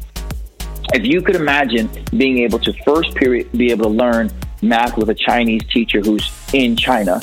if 0.94 1.06
you 1.06 1.22
could 1.22 1.36
imagine 1.36 1.90
being 2.18 2.40
able 2.40 2.60
to 2.60 2.74
first 2.84 3.16
period 3.16 3.52
be 3.54 3.72
able 3.72 3.86
to 3.86 3.92
learn 3.92 4.32
math 4.62 4.98
with 4.98 5.10
a 5.10 5.16
Chinese 5.16 5.64
teacher 5.72 6.02
who's 6.02 6.30
in 6.54 6.76
China. 6.76 7.22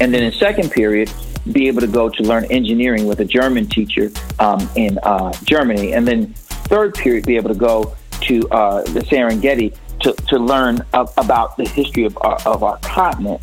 And 0.00 0.12
then 0.12 0.22
in 0.22 0.32
second 0.32 0.70
period, 0.70 1.12
be 1.52 1.68
able 1.68 1.80
to 1.80 1.86
go 1.86 2.08
to 2.08 2.22
learn 2.22 2.44
engineering 2.46 3.06
with 3.06 3.20
a 3.20 3.24
German 3.24 3.66
teacher 3.66 4.10
um, 4.38 4.68
in 4.76 4.98
uh, 5.02 5.32
Germany. 5.44 5.92
And 5.94 6.06
then 6.06 6.34
third 6.68 6.94
period, 6.94 7.26
be 7.26 7.36
able 7.36 7.48
to 7.48 7.58
go 7.58 7.96
to 8.22 8.48
uh, 8.50 8.82
the 8.82 9.00
Serengeti 9.00 9.74
to, 10.00 10.12
to 10.12 10.38
learn 10.38 10.84
about 10.92 11.56
the 11.56 11.66
history 11.68 12.04
of 12.04 12.16
our, 12.20 12.38
of 12.46 12.62
our 12.62 12.78
continent 12.78 13.42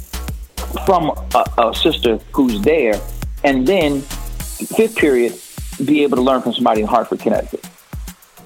from 0.86 1.12
a, 1.34 1.46
a 1.58 1.76
sister 1.76 2.20
who's 2.32 2.62
there. 2.62 3.00
And 3.44 3.68
then 3.68 4.02
fifth 4.02 4.96
period, 4.96 5.40
be 5.84 6.04
able 6.04 6.18
to 6.18 6.24
learn 6.24 6.42
from 6.42 6.54
somebody 6.54 6.82
in 6.82 6.88
Hartford, 6.88 7.20
Connecticut. 7.20 7.68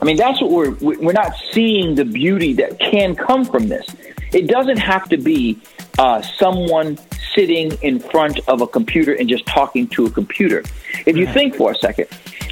I 0.01 0.05
mean, 0.05 0.17
that's 0.17 0.41
what 0.41 0.51
we're 0.51 0.71
we're 0.98 1.12
not 1.12 1.33
seeing 1.51 1.95
the 1.95 2.05
beauty 2.05 2.53
that 2.53 2.79
can 2.79 3.15
come 3.15 3.43
from 3.45 3.67
this. 3.67 3.86
It 4.31 4.48
doesn't 4.48 4.77
have 4.77 5.09
to 5.09 5.17
be 5.17 5.62
uh, 5.98 6.21
someone 6.21 6.98
sitting 7.36 7.71
in 7.81 8.00
front 8.00 8.39
of 8.48 8.62
a 8.62 8.67
computer 8.67 9.13
and 9.13 9.27
just 9.27 9.45
talking 9.45 9.88
to 9.89 10.05
a 10.05 10.12
computer. 10.12 10.63
If 11.05 11.17
you 11.17 11.27
think 11.27 11.55
for 11.55 11.71
a 11.71 11.75
second, 11.75 12.07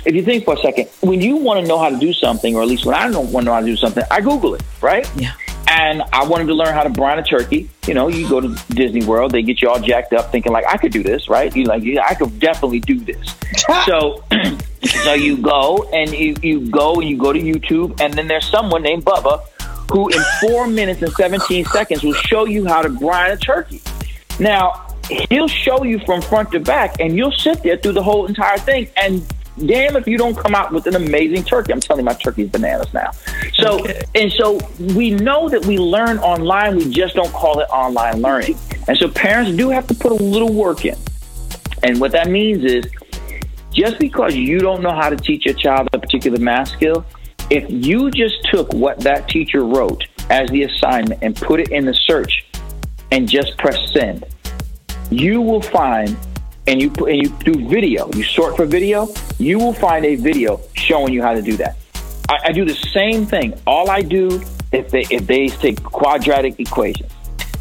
if 0.05 0.13
you 0.13 0.23
think 0.23 0.45
for 0.45 0.55
a 0.55 0.57
second, 0.57 0.89
when 1.01 1.21
you 1.21 1.37
want 1.37 1.61
to 1.61 1.67
know 1.67 1.77
how 1.77 1.89
to 1.89 1.97
do 1.97 2.13
something, 2.13 2.55
or 2.55 2.61
at 2.61 2.67
least 2.67 2.85
when 2.85 2.95
I 2.95 3.09
don't 3.09 3.31
want 3.31 3.45
to 3.45 3.45
know 3.45 3.53
how 3.53 3.59
to 3.61 3.65
do 3.65 3.77
something, 3.77 4.03
I 4.11 4.21
Google 4.21 4.55
it, 4.55 4.63
right? 4.81 5.09
Yeah. 5.15 5.33
And 5.67 6.01
I 6.13 6.25
wanted 6.25 6.47
to 6.47 6.53
learn 6.53 6.73
how 6.73 6.83
to 6.83 6.89
brine 6.89 7.19
a 7.19 7.23
turkey. 7.23 7.69
You 7.87 7.93
know, 7.93 8.07
you 8.07 8.27
go 8.29 8.39
to 8.39 8.55
Disney 8.69 9.05
World, 9.05 9.31
they 9.31 9.43
get 9.43 9.61
you 9.61 9.69
all 9.69 9.79
jacked 9.79 10.13
up, 10.13 10.31
thinking 10.31 10.53
like 10.53 10.65
I 10.65 10.77
could 10.77 10.93
do 10.93 11.03
this, 11.03 11.27
right? 11.27 11.53
You 11.53 11.65
like, 11.65 11.83
yeah, 11.83 12.05
I 12.07 12.15
could 12.15 12.39
definitely 12.39 12.79
do 12.79 12.99
this. 12.99 13.35
so, 13.85 14.23
so 15.03 15.13
you 15.13 15.37
go 15.37 15.89
and 15.91 16.11
you, 16.11 16.35
you 16.41 16.69
go 16.69 16.95
and 16.95 17.09
you 17.09 17.17
go 17.17 17.33
to 17.33 17.39
YouTube, 17.39 17.99
and 17.99 18.13
then 18.13 18.27
there's 18.27 18.49
someone 18.49 18.81
named 18.81 19.03
Bubba 19.03 19.41
who 19.91 20.09
in 20.09 20.21
four 20.41 20.67
minutes 20.79 21.01
and 21.01 21.11
17 21.11 21.65
seconds 21.65 22.03
will 22.03 22.13
show 22.13 22.45
you 22.45 22.65
how 22.65 22.81
to 22.81 22.89
brine 22.89 23.31
a 23.31 23.37
turkey. 23.37 23.81
Now, 24.39 24.95
he'll 25.29 25.47
show 25.47 25.83
you 25.83 25.99
from 25.99 26.21
front 26.21 26.51
to 26.51 26.59
back, 26.59 26.99
and 26.99 27.15
you'll 27.15 27.31
sit 27.31 27.63
there 27.63 27.77
through 27.77 27.93
the 27.93 28.03
whole 28.03 28.25
entire 28.25 28.57
thing. 28.57 28.87
And 28.95 29.25
damn 29.65 29.95
if 29.95 30.07
you 30.07 30.17
don't 30.17 30.35
come 30.35 30.55
out 30.55 30.71
with 30.71 30.87
an 30.87 30.95
amazing 30.95 31.43
turkey. 31.43 31.73
I'm 31.73 31.79
telling 31.79 32.01
you, 32.01 32.05
my 32.05 32.13
turkey's 32.13 32.49
bananas 32.49 32.93
now. 32.93 33.11
So, 33.55 33.81
okay. 33.81 34.03
and 34.15 34.31
so 34.31 34.59
we 34.95 35.11
know 35.11 35.49
that 35.49 35.65
we 35.65 35.77
learn 35.77 36.19
online, 36.19 36.75
we 36.75 36.89
just 36.89 37.15
don't 37.15 37.31
call 37.33 37.59
it 37.59 37.69
online 37.69 38.21
learning. 38.21 38.57
And 38.87 38.97
so 38.97 39.09
parents 39.09 39.51
do 39.57 39.69
have 39.69 39.87
to 39.87 39.95
put 39.95 40.11
a 40.11 40.15
little 40.15 40.53
work 40.53 40.85
in. 40.85 40.97
And 41.83 41.99
what 41.99 42.11
that 42.11 42.29
means 42.29 42.63
is 42.63 42.85
just 43.71 43.99
because 43.99 44.35
you 44.35 44.59
don't 44.59 44.81
know 44.81 44.93
how 44.93 45.09
to 45.09 45.15
teach 45.15 45.45
your 45.45 45.53
child 45.53 45.89
a 45.93 45.99
particular 45.99 46.39
math 46.39 46.69
skill 46.69 47.05
if 47.49 47.65
you 47.69 48.11
just 48.11 48.35
took 48.51 48.73
what 48.73 48.99
that 48.99 49.29
teacher 49.29 49.63
wrote 49.63 50.03
as 50.29 50.49
the 50.49 50.63
assignment 50.63 51.23
and 51.23 51.35
put 51.35 51.59
it 51.59 51.69
in 51.69 51.85
the 51.85 51.93
search 51.93 52.45
and 53.11 53.29
just 53.29 53.57
press 53.57 53.77
send, 53.93 54.25
you 55.09 55.41
will 55.41 55.61
find 55.61 56.17
and 56.67 56.81
you 56.81 56.91
and 57.07 57.23
you 57.23 57.29
do 57.39 57.67
video, 57.67 58.09
you 58.13 58.23
sort 58.23 58.55
for 58.55 58.65
video, 58.65 59.07
you 59.39 59.57
will 59.57 59.73
find 59.73 60.05
a 60.05 60.15
video 60.15 60.59
showing 60.73 61.13
you 61.13 61.21
how 61.21 61.33
to 61.33 61.41
do 61.41 61.57
that. 61.57 61.77
I, 62.29 62.37
I 62.45 62.51
do 62.51 62.65
the 62.65 62.75
same 62.75 63.25
thing. 63.25 63.59
All 63.65 63.89
I 63.89 64.01
do 64.01 64.41
if 64.71 64.89
they 64.91 65.05
if 65.09 65.25
they 65.25 65.47
take 65.47 65.81
quadratic 65.81 66.59
equations. 66.59 67.11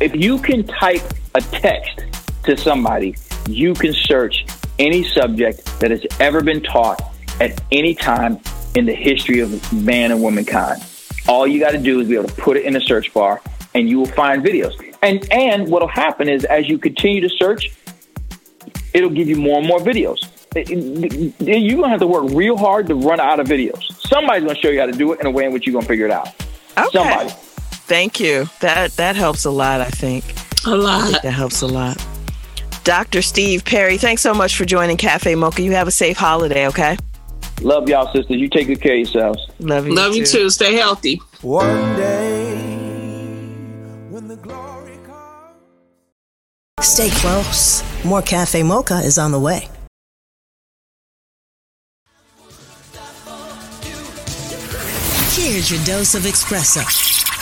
If 0.01 0.15
you 0.15 0.39
can 0.39 0.67
type 0.67 1.03
a 1.35 1.41
text 1.41 2.05
to 2.45 2.57
somebody, 2.57 3.17
you 3.49 3.75
can 3.75 3.95
search 3.95 4.45
any 4.79 5.05
subject 5.05 5.65
that 5.81 5.91
has 5.91 6.05
ever 6.21 6.43
been 6.43 6.63
taught 6.63 7.01
at 7.41 7.61
any 7.73 7.95
time 7.95 8.39
in 8.75 8.85
the 8.85 8.95
history 8.95 9.41
of 9.41 9.73
man 9.73 10.11
and 10.11 10.23
womankind. 10.23 10.85
All 11.29 11.47
you 11.47 11.59
got 11.59 11.71
to 11.71 11.79
do 11.79 12.01
is 12.01 12.09
be 12.09 12.15
able 12.15 12.29
to 12.29 12.35
put 12.35 12.57
it 12.57 12.65
in 12.65 12.75
the 12.75 12.81
search 12.81 13.13
bar 13.15 13.41
and 13.75 13.89
you 13.89 13.99
will 13.99 14.07
find 14.07 14.45
videos. 14.45 14.75
And 15.03 15.27
and 15.33 15.69
what'll 15.69 15.89
happen 15.89 16.29
is 16.29 16.45
as 16.45 16.69
you 16.69 16.79
continue 16.79 17.21
to 17.21 17.29
search, 17.29 17.71
it'll 18.97 19.11
give 19.11 19.29
you 19.29 19.37
more 19.37 19.59
and 19.59 19.67
more 19.67 19.79
videos. 19.79 20.19
You're 20.57 21.77
gonna 21.77 21.91
have 21.91 22.01
to 22.01 22.07
work 22.07 22.31
real 22.31 22.57
hard 22.57 22.87
to 22.87 22.95
run 22.95 23.21
out 23.21 23.41
of 23.41 23.47
videos. 23.47 23.83
Somebody's 24.09 24.45
gonna 24.45 24.59
show 24.59 24.71
you 24.71 24.81
how 24.81 24.87
to 24.87 24.93
do 24.93 25.13
it 25.13 25.21
in 25.21 25.27
a 25.27 25.31
way 25.31 25.45
in 25.45 25.53
which 25.53 25.67
you're 25.67 25.75
gonna 25.75 25.87
figure 25.87 26.07
it 26.07 26.11
out. 26.11 26.29
Okay. 26.79 26.89
Somebody. 26.93 27.31
Thank 27.89 28.19
you. 28.19 28.49
That 28.61 28.93
that 28.93 29.17
helps 29.17 29.45
a 29.45 29.51
lot. 29.51 29.81
I 29.81 29.91
think 29.91 30.25
a 30.67 30.75
lot. 30.75 31.11
Think 31.11 31.23
that 31.23 31.33
helps 31.33 31.61
a 31.61 31.67
lot. 31.67 32.03
Dr. 32.85 33.21
Steve 33.21 33.65
Perry, 33.65 33.99
thanks 33.99 34.23
so 34.23 34.33
much 34.33 34.57
for 34.57 34.65
joining 34.65 34.97
Cafe 34.97 35.35
Mocha. 35.35 35.61
You 35.61 35.73
have 35.73 35.89
a 35.89 35.91
safe 35.91 36.17
holiday, 36.17 36.69
okay? 36.69 36.97
Love 37.61 37.89
y'all, 37.89 38.13
sisters. 38.13 38.37
You 38.37 38.49
take 38.49 38.69
good 38.69 38.81
care 38.81 38.93
of 38.93 38.99
yourselves. 38.99 39.45
Love 39.59 39.89
you. 39.89 39.95
Love 39.95 40.13
too. 40.13 40.19
you 40.19 40.27
too. 40.27 40.51
Stay 40.51 40.75
healthy. 40.75 41.21
One 41.43 41.97
day, 41.97 42.55
when 44.11 44.29
the 44.29 44.37
glory 44.37 44.67
comes. 44.67 44.76
Stay 46.83 47.11
close. 47.11 47.83
More 48.05 48.23
Cafe 48.23 48.63
Mocha 48.63 48.97
is 48.99 49.19
on 49.19 49.33
the 49.33 49.41
way. 49.41 49.69
Here's 55.33 55.71
your 55.71 55.83
dose 55.85 56.15
of 56.15 56.23
espresso. 56.23 56.85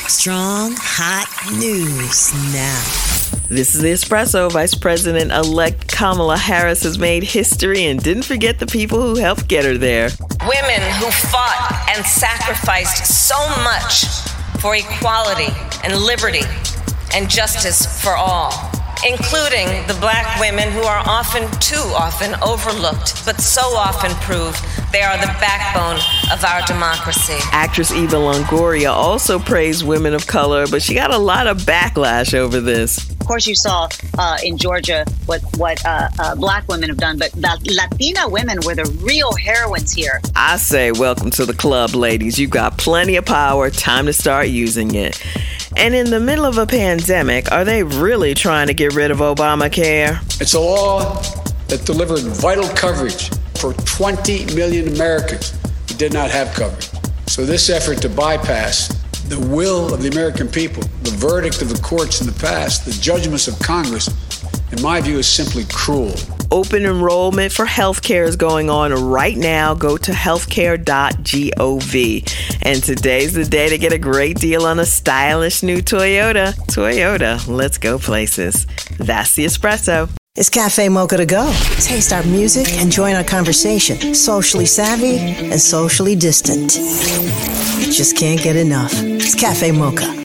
Strong, 0.08 0.74
hot 0.76 1.26
news 1.58 2.32
now. 2.52 3.34
This 3.48 3.74
is 3.74 3.82
the 3.82 3.92
Espresso. 3.92 4.50
Vice 4.50 4.74
President 4.74 5.30
elect 5.30 5.88
Kamala 5.88 6.36
Harris 6.36 6.82
has 6.82 6.98
made 6.98 7.22
history 7.22 7.84
and 7.84 8.02
didn't 8.02 8.24
forget 8.24 8.58
the 8.58 8.66
people 8.66 9.00
who 9.00 9.16
helped 9.16 9.48
get 9.48 9.64
her 9.64 9.76
there. 9.76 10.10
Women 10.42 10.80
who 10.92 11.10
fought 11.10 11.86
and 11.94 12.04
sacrificed 12.04 13.06
so 13.06 13.36
much 13.62 14.06
for 14.60 14.76
equality 14.76 15.48
and 15.82 15.96
liberty 15.96 16.46
and 17.14 17.28
justice 17.30 18.02
for 18.02 18.16
all, 18.16 18.50
including 19.06 19.66
the 19.86 19.96
black 20.00 20.40
women 20.40 20.70
who 20.72 20.82
are 20.82 21.02
often, 21.06 21.42
too 21.60 21.76
often, 21.94 22.34
overlooked, 22.42 23.24
but 23.24 23.40
so 23.40 23.60
often 23.76 24.10
prove 24.22 24.58
they 24.92 25.02
are 25.02 25.16
the 25.18 25.32
backbone 25.40 26.00
of 26.32 26.44
our 26.44 26.64
democracy. 26.66 27.36
Actress 27.52 27.92
Eva 27.92 28.16
Longoria 28.16 28.90
also 28.90 29.38
praised 29.38 29.86
women 29.86 30.14
of 30.14 30.26
color, 30.26 30.66
but 30.66 30.82
she 30.82 30.94
got 30.94 31.12
a 31.12 31.18
lot 31.18 31.46
of 31.46 31.58
backlash 31.58 32.34
over 32.34 32.60
this. 32.60 33.13
Of 33.24 33.28
course, 33.28 33.46
you 33.46 33.54
saw 33.54 33.88
uh, 34.18 34.36
in 34.44 34.58
Georgia 34.58 35.06
what 35.24 35.40
what 35.56 35.82
uh, 35.86 36.10
uh, 36.18 36.34
black 36.34 36.68
women 36.68 36.90
have 36.90 36.98
done, 36.98 37.16
but 37.16 37.32
the 37.32 37.58
Latina 37.74 38.28
women 38.28 38.58
were 38.66 38.74
the 38.74 38.84
real 39.02 39.32
heroines 39.32 39.94
here. 39.94 40.20
I 40.36 40.58
say, 40.58 40.92
welcome 40.92 41.30
to 41.30 41.46
the 41.46 41.54
club, 41.54 41.94
ladies. 41.94 42.38
You 42.38 42.48
got 42.48 42.76
plenty 42.76 43.16
of 43.16 43.24
power. 43.24 43.70
Time 43.70 44.04
to 44.04 44.12
start 44.12 44.48
using 44.48 44.94
it. 44.94 45.24
And 45.74 45.94
in 45.94 46.10
the 46.10 46.20
middle 46.20 46.44
of 46.44 46.58
a 46.58 46.66
pandemic, 46.66 47.50
are 47.50 47.64
they 47.64 47.82
really 47.82 48.34
trying 48.34 48.66
to 48.66 48.74
get 48.74 48.92
rid 48.92 49.10
of 49.10 49.20
Obamacare? 49.20 50.20
It's 50.38 50.52
a 50.52 50.60
law 50.60 51.14
that 51.68 51.86
delivered 51.86 52.20
vital 52.20 52.68
coverage 52.76 53.30
for 53.56 53.72
20 53.72 54.54
million 54.54 54.88
Americans 54.88 55.58
who 55.88 55.94
did 55.94 56.12
not 56.12 56.30
have 56.30 56.52
coverage. 56.52 56.90
So, 57.26 57.46
this 57.46 57.70
effort 57.70 58.02
to 58.02 58.10
bypass 58.10 58.94
the 59.34 59.48
will 59.48 59.92
of 59.92 60.00
the 60.02 60.08
American 60.08 60.46
people, 60.48 60.82
the 61.02 61.10
verdict 61.10 61.60
of 61.60 61.68
the 61.68 61.80
courts 61.82 62.20
in 62.20 62.26
the 62.26 62.32
past, 62.34 62.84
the 62.84 62.92
judgments 62.92 63.48
of 63.48 63.58
Congress, 63.58 64.08
in 64.70 64.80
my 64.80 65.00
view, 65.00 65.18
is 65.18 65.26
simply 65.26 65.64
cruel. 65.72 66.14
Open 66.50 66.84
enrollment 66.84 67.52
for 67.52 67.64
healthcare 67.66 68.26
is 68.26 68.36
going 68.36 68.70
on 68.70 68.92
right 68.92 69.36
now. 69.36 69.74
Go 69.74 69.96
to 69.96 70.12
healthcare.gov. 70.12 70.84
And 72.62 72.82
today's 72.82 73.34
the 73.34 73.44
day 73.44 73.68
to 73.70 73.78
get 73.78 73.92
a 73.92 73.98
great 73.98 74.38
deal 74.38 74.64
on 74.64 74.78
a 74.78 74.86
stylish 74.86 75.64
new 75.64 75.78
Toyota. 75.78 76.54
Toyota, 76.68 77.44
let's 77.48 77.78
go 77.78 77.98
places. 77.98 78.66
That's 78.98 79.34
the 79.34 79.46
espresso. 79.46 80.08
It's 80.36 80.50
Cafe 80.50 80.88
Mocha 80.88 81.16
to 81.16 81.26
go. 81.26 81.46
Taste 81.78 82.12
our 82.12 82.24
music 82.24 82.66
and 82.72 82.90
join 82.90 83.14
our 83.14 83.22
conversation. 83.22 84.16
Socially 84.16 84.66
savvy 84.66 85.18
and 85.18 85.60
socially 85.60 86.16
distant. 86.16 86.72
Just 87.92 88.16
can't 88.16 88.42
get 88.42 88.56
enough. 88.56 88.90
It's 88.94 89.36
Cafe 89.36 89.70
Mocha. 89.70 90.24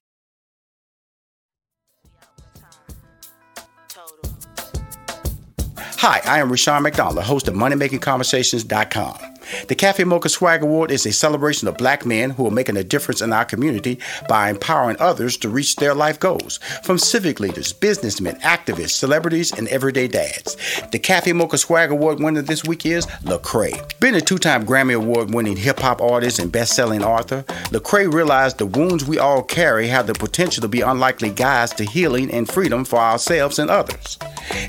Hi, 5.78 6.22
I 6.26 6.40
am 6.40 6.50
Rushion 6.50 6.82
McDonald, 6.82 7.24
host 7.24 7.48
of 7.48 7.54
MoneyMakingConversations.com. 7.54 9.39
The 9.68 9.76
Cafe 9.76 10.04
Mocha 10.04 10.30
Swag 10.30 10.62
Award 10.64 10.92
is 10.92 11.06
a 11.06 11.12
celebration 11.12 11.68
of 11.68 11.78
black 11.78 12.06
men 12.06 12.32
who 12.32 12.48
are 12.48 12.52
making 12.52 12.78
a 12.78 12.84
difference 12.84 13.22
in 13.22 13.34
our 13.34 13.46
community 13.46 14.00
by 14.28 14.50
empowering 14.50 14.98
others 15.00 15.38
to 15.38 15.50
reach 15.50 15.76
their 15.76 15.94
life 15.94 16.20
goals, 16.20 16.60
from 16.84 16.98
civic 16.98 17.40
leaders, 17.40 17.74
businessmen, 17.74 18.36
activists, 18.42 18.92
celebrities, 18.92 19.52
and 19.52 19.68
everyday 19.70 20.08
dads. 20.08 20.56
The 20.92 21.00
Cafe 21.00 21.34
Mocha 21.34 21.58
Swag 21.58 21.92
Award 21.92 22.20
winner 22.20 22.42
this 22.42 22.64
week 22.64 22.86
is 22.86 23.06
Lecrae. 23.24 24.00
Being 24.00 24.16
a 24.16 24.22
two-time 24.22 24.66
Grammy 24.66 24.96
Award-winning 24.96 25.58
hip-hop 25.58 26.02
artist 26.02 26.40
and 26.40 26.52
best-selling 26.52 27.04
author, 27.04 27.44
Lecrae 27.72 28.12
realized 28.12 28.58
the 28.58 28.66
wounds 28.66 29.06
we 29.06 29.20
all 29.20 29.44
carry 29.44 29.88
have 29.88 30.08
the 30.08 30.14
potential 30.14 30.62
to 30.62 30.68
be 30.68 30.82
unlikely 30.82 31.30
guides 31.30 31.74
to 31.74 31.84
healing 31.84 32.32
and 32.32 32.48
freedom 32.50 32.86
for 32.86 33.00
ourselves 33.00 33.60
and 33.60 33.70
others. 33.70 34.18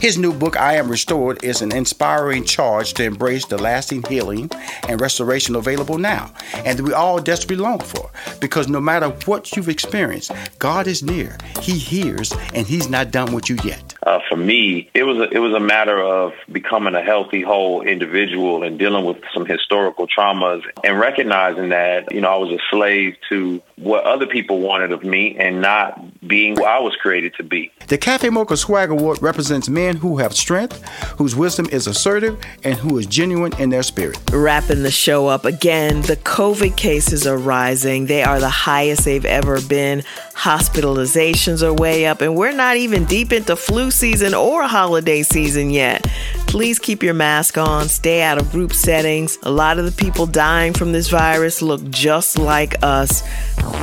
His 0.00 0.18
new 0.18 0.32
book, 0.32 0.56
I 0.56 0.74
Am 0.74 0.90
Restored, 0.90 1.42
is 1.44 1.62
an 1.62 1.74
inspiring 1.74 2.44
charge 2.44 2.94
to 2.94 3.04
embrace 3.04 3.46
the 3.46 3.58
lasting 3.58 4.02
healing 4.04 4.50
and 4.88 5.00
restoration 5.00 5.56
available 5.56 5.98
now, 5.98 6.32
and 6.54 6.78
that 6.78 6.84
we 6.84 6.92
all 6.92 7.20
desperately 7.20 7.62
long 7.62 7.80
for. 7.80 8.10
Because 8.40 8.68
no 8.68 8.80
matter 8.80 9.08
what 9.26 9.56
you've 9.56 9.68
experienced, 9.68 10.32
God 10.58 10.86
is 10.86 11.02
near. 11.02 11.36
He 11.60 11.78
hears, 11.78 12.32
and 12.54 12.66
He's 12.66 12.88
not 12.88 13.10
done 13.10 13.32
with 13.32 13.48
you 13.48 13.56
yet. 13.64 13.89
Uh, 14.02 14.20
for 14.28 14.36
me, 14.36 14.90
it 14.94 15.02
was 15.02 15.18
a, 15.18 15.28
it 15.30 15.38
was 15.38 15.52
a 15.52 15.60
matter 15.60 16.00
of 16.00 16.32
becoming 16.50 16.94
a 16.94 17.02
healthy, 17.02 17.42
whole 17.42 17.82
individual 17.82 18.62
and 18.62 18.78
dealing 18.78 19.04
with 19.04 19.18
some 19.34 19.44
historical 19.44 20.06
traumas 20.06 20.62
and 20.82 20.98
recognizing 20.98 21.68
that 21.68 22.12
you 22.12 22.20
know 22.20 22.32
I 22.32 22.36
was 22.36 22.50
a 22.50 22.58
slave 22.70 23.16
to 23.28 23.62
what 23.76 24.04
other 24.04 24.26
people 24.26 24.60
wanted 24.60 24.92
of 24.92 25.04
me 25.04 25.36
and 25.38 25.60
not 25.60 26.26
being 26.26 26.56
who 26.56 26.64
I 26.64 26.78
was 26.78 26.94
created 26.96 27.34
to 27.36 27.42
be. 27.42 27.72
The 27.88 27.98
Cafe 27.98 28.28
Mocha 28.30 28.56
Swag 28.56 28.90
Award 28.90 29.20
represents 29.22 29.68
men 29.68 29.96
who 29.96 30.18
have 30.18 30.34
strength, 30.34 30.86
whose 31.18 31.34
wisdom 31.34 31.66
is 31.72 31.86
assertive, 31.86 32.38
and 32.62 32.76
who 32.76 32.98
is 32.98 33.06
genuine 33.06 33.52
in 33.58 33.70
their 33.70 33.82
spirit. 33.82 34.18
Wrapping 34.32 34.82
the 34.82 34.90
show 34.90 35.26
up 35.26 35.44
again, 35.44 36.02
the 36.02 36.16
COVID 36.16 36.76
cases 36.76 37.26
are 37.26 37.36
rising. 37.36 38.06
They 38.06 38.22
are 38.22 38.38
the 38.38 38.50
highest 38.50 39.04
they've 39.04 39.24
ever 39.24 39.60
been. 39.62 40.02
Hospitalizations 40.34 41.62
are 41.62 41.72
way 41.72 42.06
up, 42.06 42.20
and 42.20 42.36
we're 42.36 42.52
not 42.52 42.76
even 42.76 43.04
deep 43.04 43.32
into 43.32 43.56
season 43.90 44.34
or 44.34 44.64
holiday 44.64 45.22
season 45.22 45.70
yet. 45.70 46.02
Please 46.46 46.78
keep 46.78 47.02
your 47.02 47.14
mask 47.14 47.58
on, 47.58 47.88
stay 47.88 48.22
out 48.22 48.40
of 48.40 48.50
group 48.50 48.72
settings. 48.72 49.38
A 49.44 49.50
lot 49.50 49.78
of 49.78 49.84
the 49.84 49.92
people 49.92 50.26
dying 50.26 50.72
from 50.72 50.92
this 50.92 51.08
virus 51.08 51.62
look 51.62 51.88
just 51.90 52.38
like 52.38 52.74
us. 52.82 53.22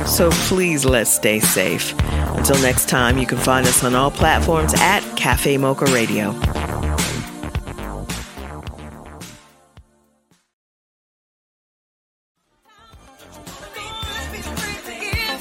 So 0.06 0.30
please 0.30 0.84
let's 0.84 1.10
stay 1.10 1.40
safe. 1.40 1.94
Until 2.36 2.58
next 2.60 2.88
time, 2.88 3.18
you 3.18 3.26
can 3.26 3.38
find 3.38 3.66
us 3.66 3.82
on 3.84 3.94
all 3.94 4.10
platforms 4.10 4.74
at 4.76 5.00
Cafe 5.16 5.56
Mocha 5.56 5.86
Radio. 5.86 6.32